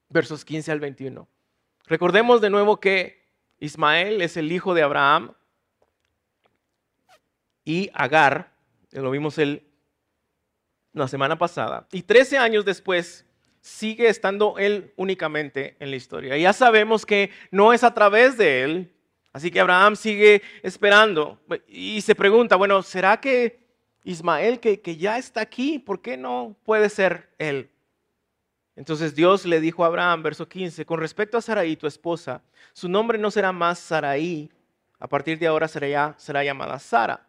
[0.09, 1.27] Versos 15 al 21.
[1.85, 3.23] Recordemos de nuevo que
[3.59, 5.33] Ismael es el hijo de Abraham
[7.63, 8.53] y Agar,
[8.91, 9.72] lo vimos el,
[10.93, 11.87] la semana pasada.
[11.91, 13.25] Y 13 años después
[13.61, 16.37] sigue estando él únicamente en la historia.
[16.37, 18.93] Ya sabemos que no es a través de él
[19.33, 23.65] Así que Abraham sigue esperando y se pregunta, bueno, ¿será que
[24.03, 27.71] Ismael que, que ya está aquí, por qué no puede ser él?
[28.75, 32.87] Entonces Dios le dijo a Abraham, verso 15, con respecto a Sarai, tu esposa, su
[32.87, 34.51] nombre no será más Sarai,
[34.99, 37.27] a partir de ahora será, será llamada Sara.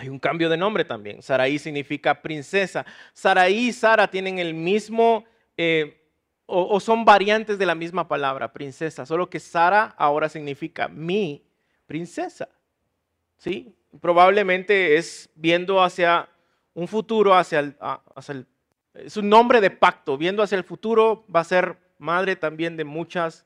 [0.00, 1.20] Hay un cambio de nombre también.
[1.20, 2.86] Sarai significa princesa.
[3.12, 5.26] Sarai y Sara tienen el mismo
[5.58, 6.00] eh,
[6.46, 11.44] o, son variantes de la misma palabra, princesa, solo que Sara ahora significa mi
[11.86, 12.48] princesa.
[13.36, 13.74] ¿Sí?
[14.00, 16.30] probablemente es viendo hacia
[16.72, 17.76] un futuro, hacia el,
[18.14, 18.46] hacia el,
[18.94, 22.84] es un nombre de pacto, viendo hacia el futuro, va a ser madre también de
[22.84, 23.44] muchas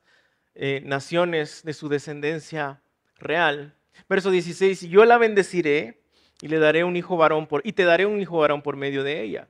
[0.54, 2.80] eh, naciones de su descendencia
[3.16, 3.74] real.
[4.08, 6.03] Verso 16, y yo la bendeciré
[6.44, 9.02] y le daré un hijo varón por, y te daré un hijo varón por medio
[9.02, 9.48] de ella.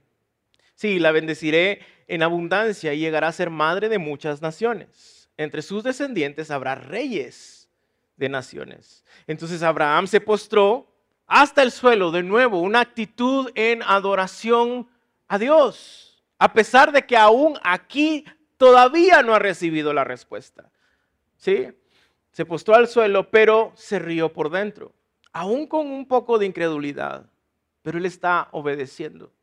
[0.75, 5.29] Sí, la bendeciré en abundancia y llegará a ser madre de muchas naciones.
[5.35, 7.67] Entre sus descendientes habrá reyes
[8.15, 9.03] de naciones.
[9.27, 10.89] Entonces Abraham se postró
[11.27, 14.87] hasta el suelo, de nuevo, una actitud en adoración
[15.27, 18.23] a Dios, a pesar de que aún aquí
[18.55, 20.71] todavía no ha recibido la respuesta.
[21.35, 21.67] ¿Sí?
[22.31, 24.93] Se postró al suelo, pero se rió por dentro,
[25.35, 27.25] aún con un poco de incredulidad,
[27.81, 29.33] pero él está obedeciendo.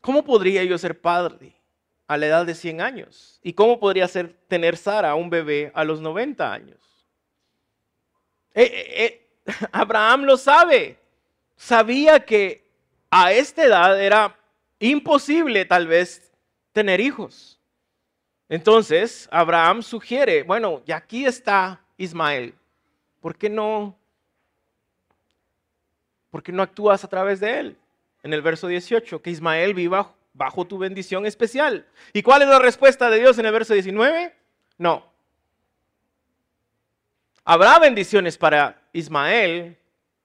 [0.00, 1.54] ¿Cómo podría yo ser padre
[2.08, 3.38] a la edad de 100 años?
[3.44, 6.80] ¿Y cómo podría ser tener Sara, un bebé, a los 90 años?
[8.54, 10.98] Eh, eh, eh, Abraham lo sabe.
[11.54, 12.68] Sabía que
[13.12, 14.36] a esta edad era
[14.80, 16.32] imposible tal vez
[16.72, 17.60] tener hijos.
[18.48, 22.52] Entonces, Abraham sugiere, bueno, ya aquí está Ismael.
[23.20, 23.97] ¿Por qué no?
[26.30, 27.78] ¿Por qué no actúas a través de él?
[28.22, 31.86] En el verso 18, que Ismael viva bajo tu bendición especial.
[32.12, 34.34] ¿Y cuál es la respuesta de Dios en el verso 19?
[34.76, 35.06] No.
[37.44, 39.78] Habrá bendiciones para Ismael,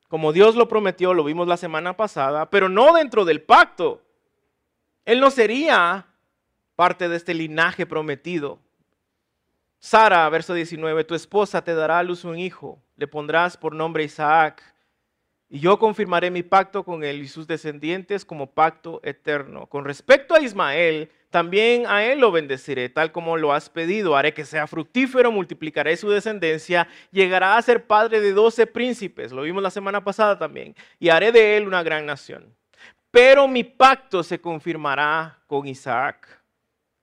[0.10, 4.02] como Dios lo prometió, lo vimos la semana pasada, pero no dentro del pacto.
[5.06, 6.06] Él no sería
[6.76, 8.60] parte de este linaje prometido.
[9.80, 14.04] Sara, verso 19, tu esposa te dará a luz un hijo, le pondrás por nombre
[14.04, 14.64] Isaac,
[15.54, 19.68] y yo confirmaré mi pacto con él y sus descendientes como pacto eterno.
[19.68, 24.16] Con respecto a Ismael, también a él lo bendeciré, tal como lo has pedido.
[24.16, 29.44] Haré que sea fructífero, multiplicaré su descendencia, llegará a ser padre de doce príncipes, lo
[29.44, 32.52] vimos la semana pasada también, y haré de él una gran nación.
[33.12, 36.42] Pero mi pacto se confirmará con Isaac,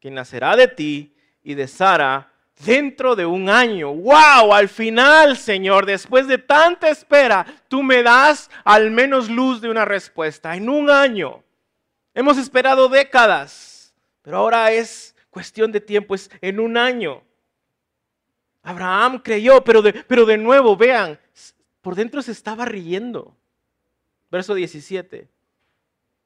[0.01, 2.30] que nacerá de ti y de Sara
[2.65, 3.93] dentro de un año.
[3.93, 4.53] ¡Wow!
[4.53, 9.85] Al final, Señor, después de tanta espera, tú me das al menos luz de una
[9.85, 10.57] respuesta.
[10.57, 11.43] En un año.
[12.15, 13.71] Hemos esperado décadas
[14.23, 17.23] pero ahora es cuestión de tiempo, es en un año.
[18.63, 21.19] Abraham creyó, pero de, pero de nuevo, vean,
[21.81, 23.37] por dentro se estaba riendo.
[24.31, 25.29] Verso 17.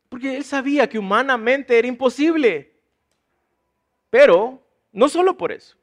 [0.08, 2.72] Porque él sabía que humanamente era imposible.
[4.10, 4.62] Pero
[4.92, 5.76] no solo por eso,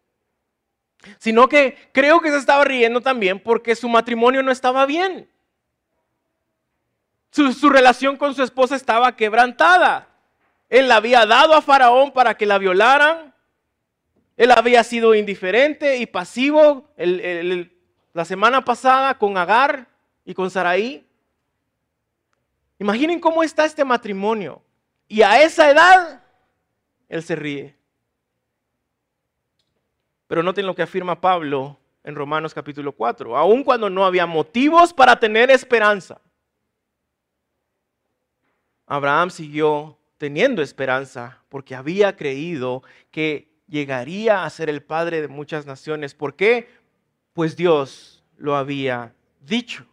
[1.17, 5.29] sino que creo que se estaba riendo también porque su matrimonio no estaba bien.
[7.31, 10.09] Su, relación con su esposa estaba quebrantada.
[10.69, 13.33] Él la había dado a Faraón para que la violaran.
[14.35, 19.87] Él había sido indiferente y pasivo la semana pasada con Agar
[20.25, 21.07] y con Saraí.
[22.79, 24.61] Imaginen cómo está este matrimonio.
[25.07, 26.23] Y a esa edad,
[27.07, 27.80] él se ríe.
[30.31, 33.35] Pero noten lo que afirma Pablo en Romanos capítulo 4.
[33.35, 36.21] Aun cuando no había motivos para tener esperanza,
[38.87, 45.65] Abraham siguió teniendo esperanza, porque había creído que llegaría a ser el padre de muchas
[45.65, 46.15] naciones.
[46.15, 46.69] ¿Por qué?
[47.33, 49.85] Pues Dios lo había dicho.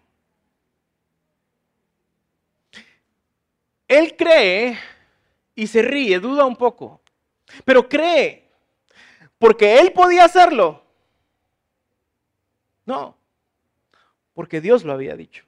[3.88, 4.78] Él cree
[5.56, 7.00] y se ríe, duda un poco,
[7.64, 8.47] pero cree,
[9.38, 10.82] porque él podía hacerlo.
[12.84, 13.16] No,
[14.34, 15.44] porque Dios lo había dicho.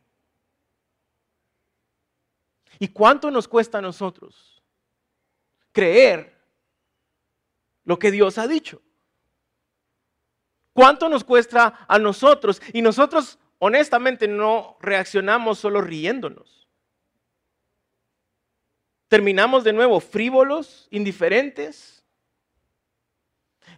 [2.79, 4.51] ¿Y cuánto nos cuesta a nosotros
[5.73, 6.41] creer
[7.85, 8.81] lo que Dios ha dicho.
[10.73, 12.63] ¿Cuánto nos cuesta a nosotros?
[12.73, 16.69] Y nosotros honestamente no reaccionamos solo riéndonos.
[19.09, 22.00] Terminamos de nuevo frívolos, indiferentes.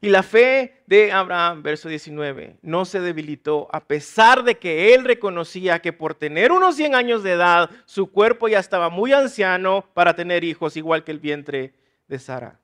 [0.04, 5.04] Y la fe de Abraham, verso 19, no se debilitó a pesar de que él
[5.04, 9.84] reconocía que por tener unos 100 años de edad, su cuerpo ya estaba muy anciano
[9.94, 11.72] para tener hijos, igual que el vientre
[12.08, 12.58] de Sara.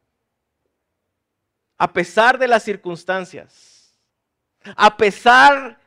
[1.77, 3.97] A pesar de las circunstancias,
[4.75, 5.79] a pesar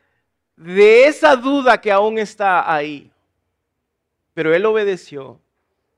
[0.56, 3.12] de esa duda que aún está ahí,
[4.32, 5.38] pero él obedeció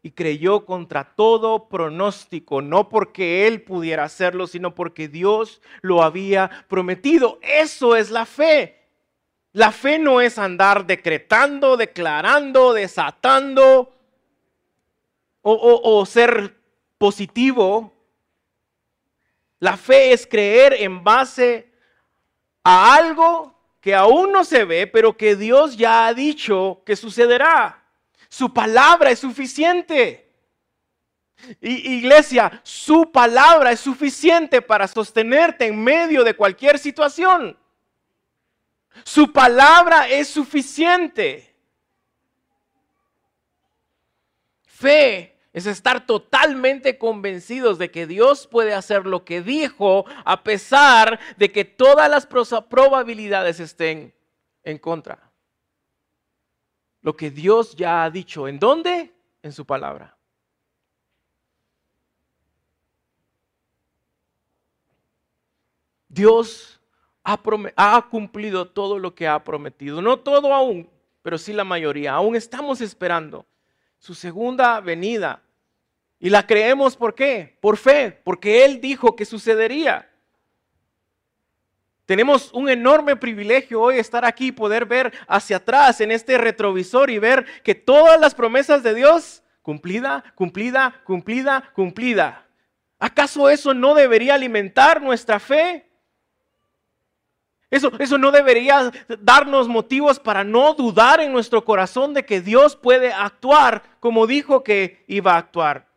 [0.05, 6.51] y creyó contra todo pronóstico, no porque él pudiera hacerlo, sino porque Dios lo había
[6.69, 7.39] prometido.
[7.41, 8.83] Eso es la fe.
[9.53, 13.95] La fe no es andar decretando, declarando, desatando
[15.41, 16.55] o, ser
[16.99, 17.91] positivo.
[19.59, 21.73] La fe es creer en base
[22.63, 27.84] a algo que aún no se ve, pero que Dios ya ha dicho que sucederá.
[28.35, 30.29] Su palabra es suficiente.
[31.61, 37.57] iglesia, su palabra es suficiente para sostenerte en medio de cualquier situación.
[39.05, 41.55] Su palabra es suficiente.
[44.65, 51.21] Fe es estar totalmente convencidos de que Dios puede hacer lo que dijo a pesar
[51.37, 54.13] de que todas las probabilidades estén
[54.65, 55.34] en contra.
[57.05, 58.49] Lo que Dios ya ha dicho.
[58.49, 59.13] ¿En dónde?
[59.43, 60.17] En su palabra.
[66.09, 66.81] Dios
[67.23, 70.01] ha, cumplido todo lo que ha prometido.
[70.01, 70.89] No todo aún,
[71.21, 72.15] pero sí la mayoría.
[72.15, 73.45] Aún estamos esperando
[73.99, 75.43] su segunda venida.
[76.19, 77.59] Y la creemos por qué?
[77.61, 80.11] Por fe, porque Él dijo que sucedería.
[82.07, 87.09] Tenemos un enorme privilegio hoy estar aquí y poder ver hacia atrás en este retrovisor
[87.11, 92.47] y ver que todas las promesas de Dios, cumplida, cumplida, cumplida, cumplida.
[92.99, 95.91] ¿Acaso eso no debería alimentar nuestra fe?
[97.71, 102.77] Eso, eso no debería darnos motivos para no dudar en nuestro corazón de que Dios
[102.77, 105.89] puede actuar como dijo que iba a actuar.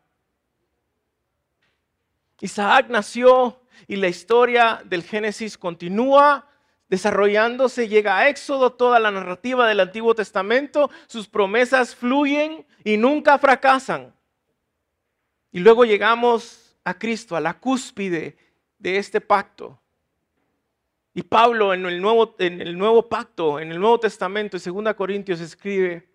[2.40, 6.48] Isaac nació y la historia del Génesis continúa
[6.90, 13.38] desarrollándose, llega a Éxodo, toda la narrativa del Antiguo Testamento, sus promesas fluyen y nunca
[13.38, 14.14] fracasan.
[15.52, 18.38] Y luego llegamos a Cristo, a la cúspide
[18.80, 19.80] de este pacto.
[21.14, 26.08] Y Pablo en el nuevo, pacto, en el Nuevo Testamento, en 2 Corintios escribe,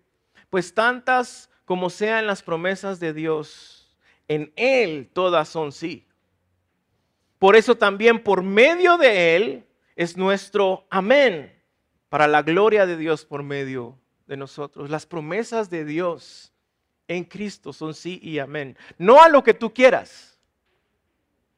[0.49, 3.97] pues tantas como sean las promesas de Dios,
[4.27, 6.05] en Él todas son sí.
[7.43, 9.65] Por eso también por medio de Él
[9.97, 11.53] es nuestro amén,
[12.07, 14.89] para la gloria de Dios por medio de nosotros.
[14.89, 16.53] Las promesas de Dios
[17.05, 18.77] en Cristo son sí y amén.
[18.97, 20.39] No a lo que tú quieras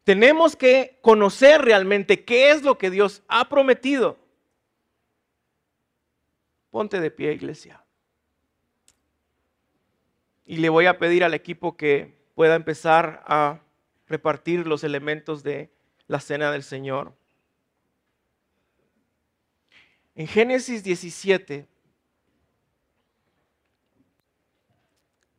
[0.03, 4.17] tenemos que conocer realmente qué es lo que Dios ha prometido.
[6.71, 7.85] Ponte de pie, iglesia.
[10.47, 13.59] Y le voy a pedir al equipo que pueda empezar a
[14.07, 15.74] repartir los elementos de
[16.07, 17.13] la cena del Señor.
[20.15, 21.67] En Génesis 17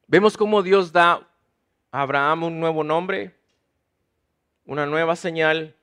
[0.06, 1.26] vemos cómo Dios da
[1.90, 3.34] a Abraham un nuevo nombre,
[4.66, 5.74] una nueva señal,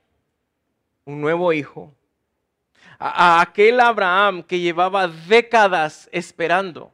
[1.04, 1.92] un nuevo hijo.
[2.98, 6.92] A, aquel Abraham que llevaba décadas esperando,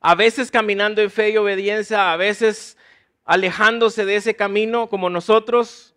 [0.00, 2.76] a veces caminando en fe y obediencia, a veces
[3.24, 5.94] alejándose de ese camino como nosotros.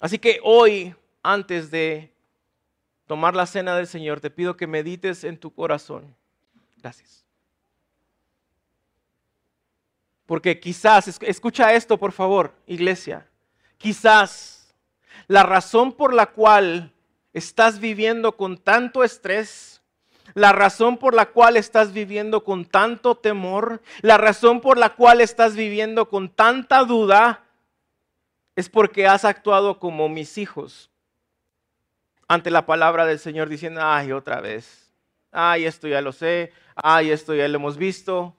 [0.00, 2.12] Así que hoy, antes de
[3.06, 6.14] tomar la cena del Señor, te pido que medites en tu corazón.
[6.78, 7.24] Gracias.
[10.26, 13.28] Porque quizás, escucha esto por favor, iglesia,
[13.78, 14.74] quizás
[15.28, 16.92] la razón por la cual
[17.32, 19.82] estás viviendo con tanto estrés,
[20.34, 25.20] la razón por la cual estás viviendo con tanto temor, la razón por la cual
[25.20, 27.45] estás viviendo con tanta duda,
[28.56, 30.90] es porque has actuado como mis hijos
[32.26, 34.92] ante la palabra del Señor diciendo, ay, otra vez,
[35.30, 38.34] ay, esto ya lo sé, ay, esto ya lo hemos visto,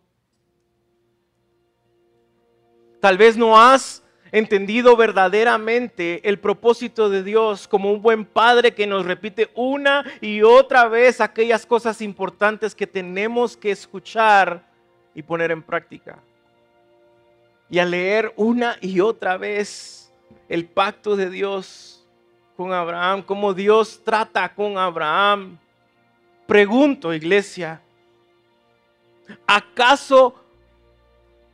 [3.00, 8.88] Tal vez no has entendido verdaderamente el propósito de Dios como un buen padre que
[8.88, 14.68] nos repite una y otra vez aquellas cosas importantes que tenemos que escuchar
[15.14, 16.20] y poner en práctica.
[17.70, 20.07] Y a leer una y otra vez
[20.50, 22.06] el pacto de Dios
[22.56, 25.58] con Abraham, cómo Dios trata con Abraham.
[26.46, 27.82] Pregunto, iglesia,
[29.46, 30.36] ¿acaso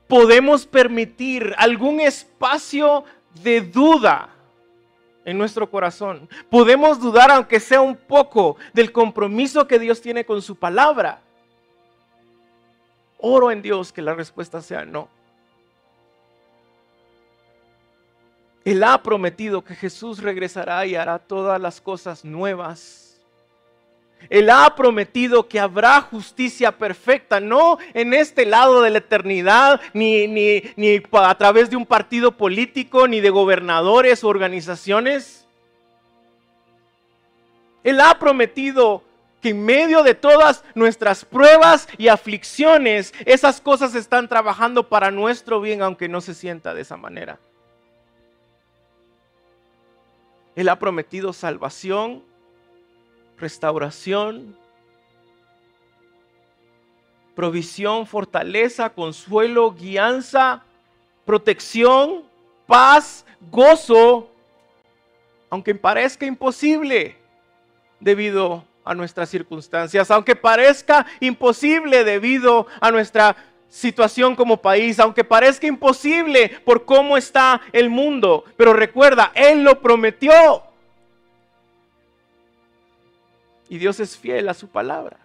[0.08, 3.04] podemos permitir algún espacio
[3.42, 4.30] de duda
[5.26, 6.28] en nuestro corazón.
[6.50, 11.22] Podemos dudar, aunque sea un poco, del compromiso que Dios tiene con su palabra.
[13.18, 15.08] Oro en Dios que la respuesta sea no.
[18.66, 23.04] Él ha prometido que Jesús regresará y hará todas las cosas nuevas.
[24.30, 30.28] Él ha prometido que habrá justicia perfecta, no en este lado de la eternidad, ni,
[30.28, 35.46] ni, ni a través de un partido político, ni de gobernadores o organizaciones.
[37.84, 39.04] Él ha prometido
[39.42, 45.60] que en medio de todas nuestras pruebas y aflicciones, esas cosas están trabajando para nuestro
[45.60, 47.40] bien, aunque no se sienta de esa manera.
[50.56, 52.24] Él ha prometido salvación,
[53.38, 54.56] restauración,
[57.36, 60.64] provisión, fortaleza, consuelo, guianza,
[61.26, 62.24] protección,
[62.68, 64.30] paz, gozo,
[65.50, 67.18] aunque parezca imposible
[68.00, 73.36] debido a nuestras circunstancias, aunque parezca imposible debido a nuestra
[73.74, 79.82] situación como país, aunque parezca imposible por cómo está el mundo, pero recuerda, Él lo
[79.82, 80.62] prometió.
[83.70, 85.18] Y Dios es fiel a su palabra.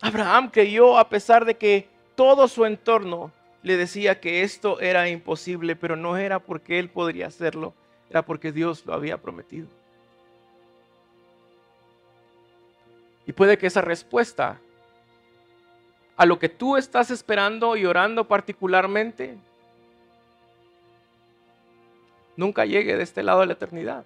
[0.00, 3.32] Abraham creyó a pesar de que todo su entorno
[3.64, 7.74] le decía que esto era imposible, pero no era porque él podría hacerlo,
[8.08, 9.66] era porque Dios lo había prometido.
[13.26, 14.60] Y puede que esa respuesta
[16.16, 19.36] a lo que tú estás esperando y orando particularmente
[22.36, 24.04] nunca llegue de este lado de la eternidad.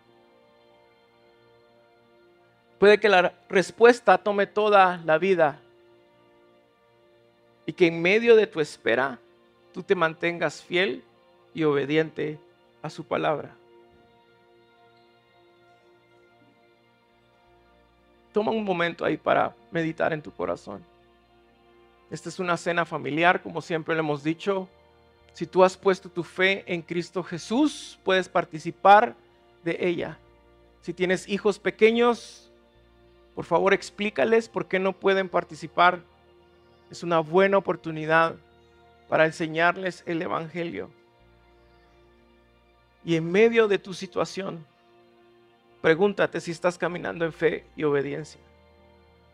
[2.79, 5.59] Puede que la respuesta tome toda la vida
[7.65, 9.19] y que en medio de tu espera
[9.73, 11.03] tú te mantengas fiel
[11.55, 12.39] y obediente
[12.83, 13.51] a su palabra.
[18.33, 20.96] Toma un momento ahí para meditar en tu corazón.
[22.11, 24.69] Esta es una cena familiar, como siempre le hemos dicho.
[25.33, 29.15] Si tú has puesto tu fe en Cristo Jesús, puedes participar
[29.65, 30.19] de ella.
[30.81, 32.51] Si tienes hijos pequeños,
[33.35, 36.01] por favor explícales por qué no pueden participar
[36.91, 38.37] es una buena oportunidad
[39.09, 40.91] para enseñarles el Evangelio.
[43.05, 44.65] Y en medio de tu situación,
[45.81, 48.41] pregúntate si estás caminando en fe y obediencia.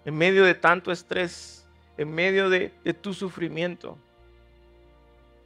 [0.04, 1.61] En medio de tanto estrés,
[1.96, 2.70] en medio de,
[3.00, 3.98] tu sufrimiento.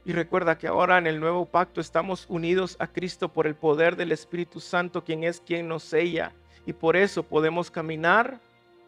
[0.05, 3.95] Y recuerda que ahora en el nuevo pacto estamos unidos a Cristo por el poder
[3.95, 6.31] del Espíritu Santo, quien es quien nos sella.
[6.65, 8.39] Y por eso podemos caminar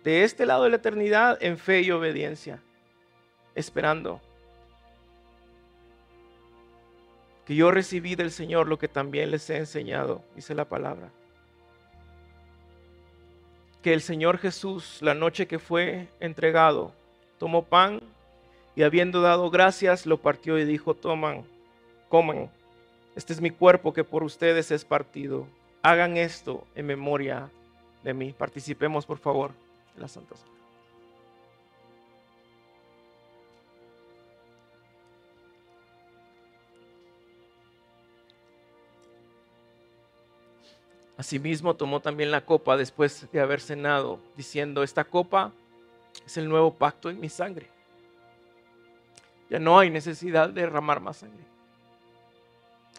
[0.03, 2.61] de este lado de la eternidad en fe y obediencia
[3.53, 4.21] esperando.
[7.45, 11.09] Que yo recibí del Señor lo que también les he enseñado, dice la palabra.
[13.81, 16.93] Que el Señor Jesús, la noche que fue entregado,
[17.39, 18.01] tomó pan
[18.75, 21.43] y habiendo dado gracias, lo partió y dijo, toman,
[22.09, 22.51] coman,
[23.15, 25.47] este es mi cuerpo que por ustedes es partido.
[25.81, 27.49] Hagan esto en memoria
[28.03, 28.33] de mí.
[28.37, 29.51] Participemos, por favor,
[29.95, 30.51] en la Santa Cena.
[41.17, 45.51] Asimismo tomó también la copa después de haber cenado, diciendo, esta copa
[46.29, 47.67] es el nuevo pacto en mi sangre.
[49.49, 51.43] Ya no hay necesidad de derramar más sangre.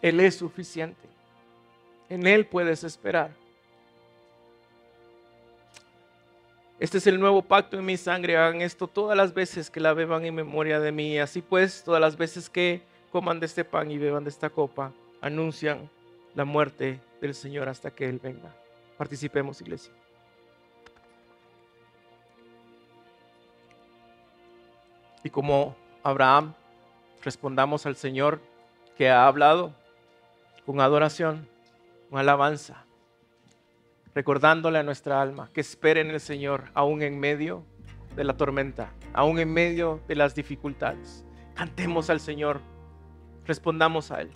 [0.01, 1.07] Él es suficiente.
[2.09, 3.31] En Él puedes esperar.
[6.77, 8.35] Este es el nuevo pacto en mi sangre.
[8.35, 11.17] Hagan esto todas las veces que la beban en memoria de mí.
[11.17, 14.91] Así pues, todas las veces que coman de este pan y beban de esta copa,
[15.21, 15.89] anuncian
[16.35, 18.53] la muerte del Señor hasta que Él venga.
[18.97, 19.93] Participemos, iglesia.
[25.23, 26.53] Y como Abraham,
[27.23, 28.41] respondamos al Señor
[28.97, 29.73] que ha hablado
[30.65, 31.47] con adoración,
[32.09, 32.85] con alabanza,
[34.13, 37.63] recordándole a nuestra alma que espere en el Señor aún en medio
[38.15, 41.23] de la tormenta, aún en medio de las dificultades.
[41.55, 42.59] Cantemos al Señor,
[43.45, 44.31] respondamos a Él.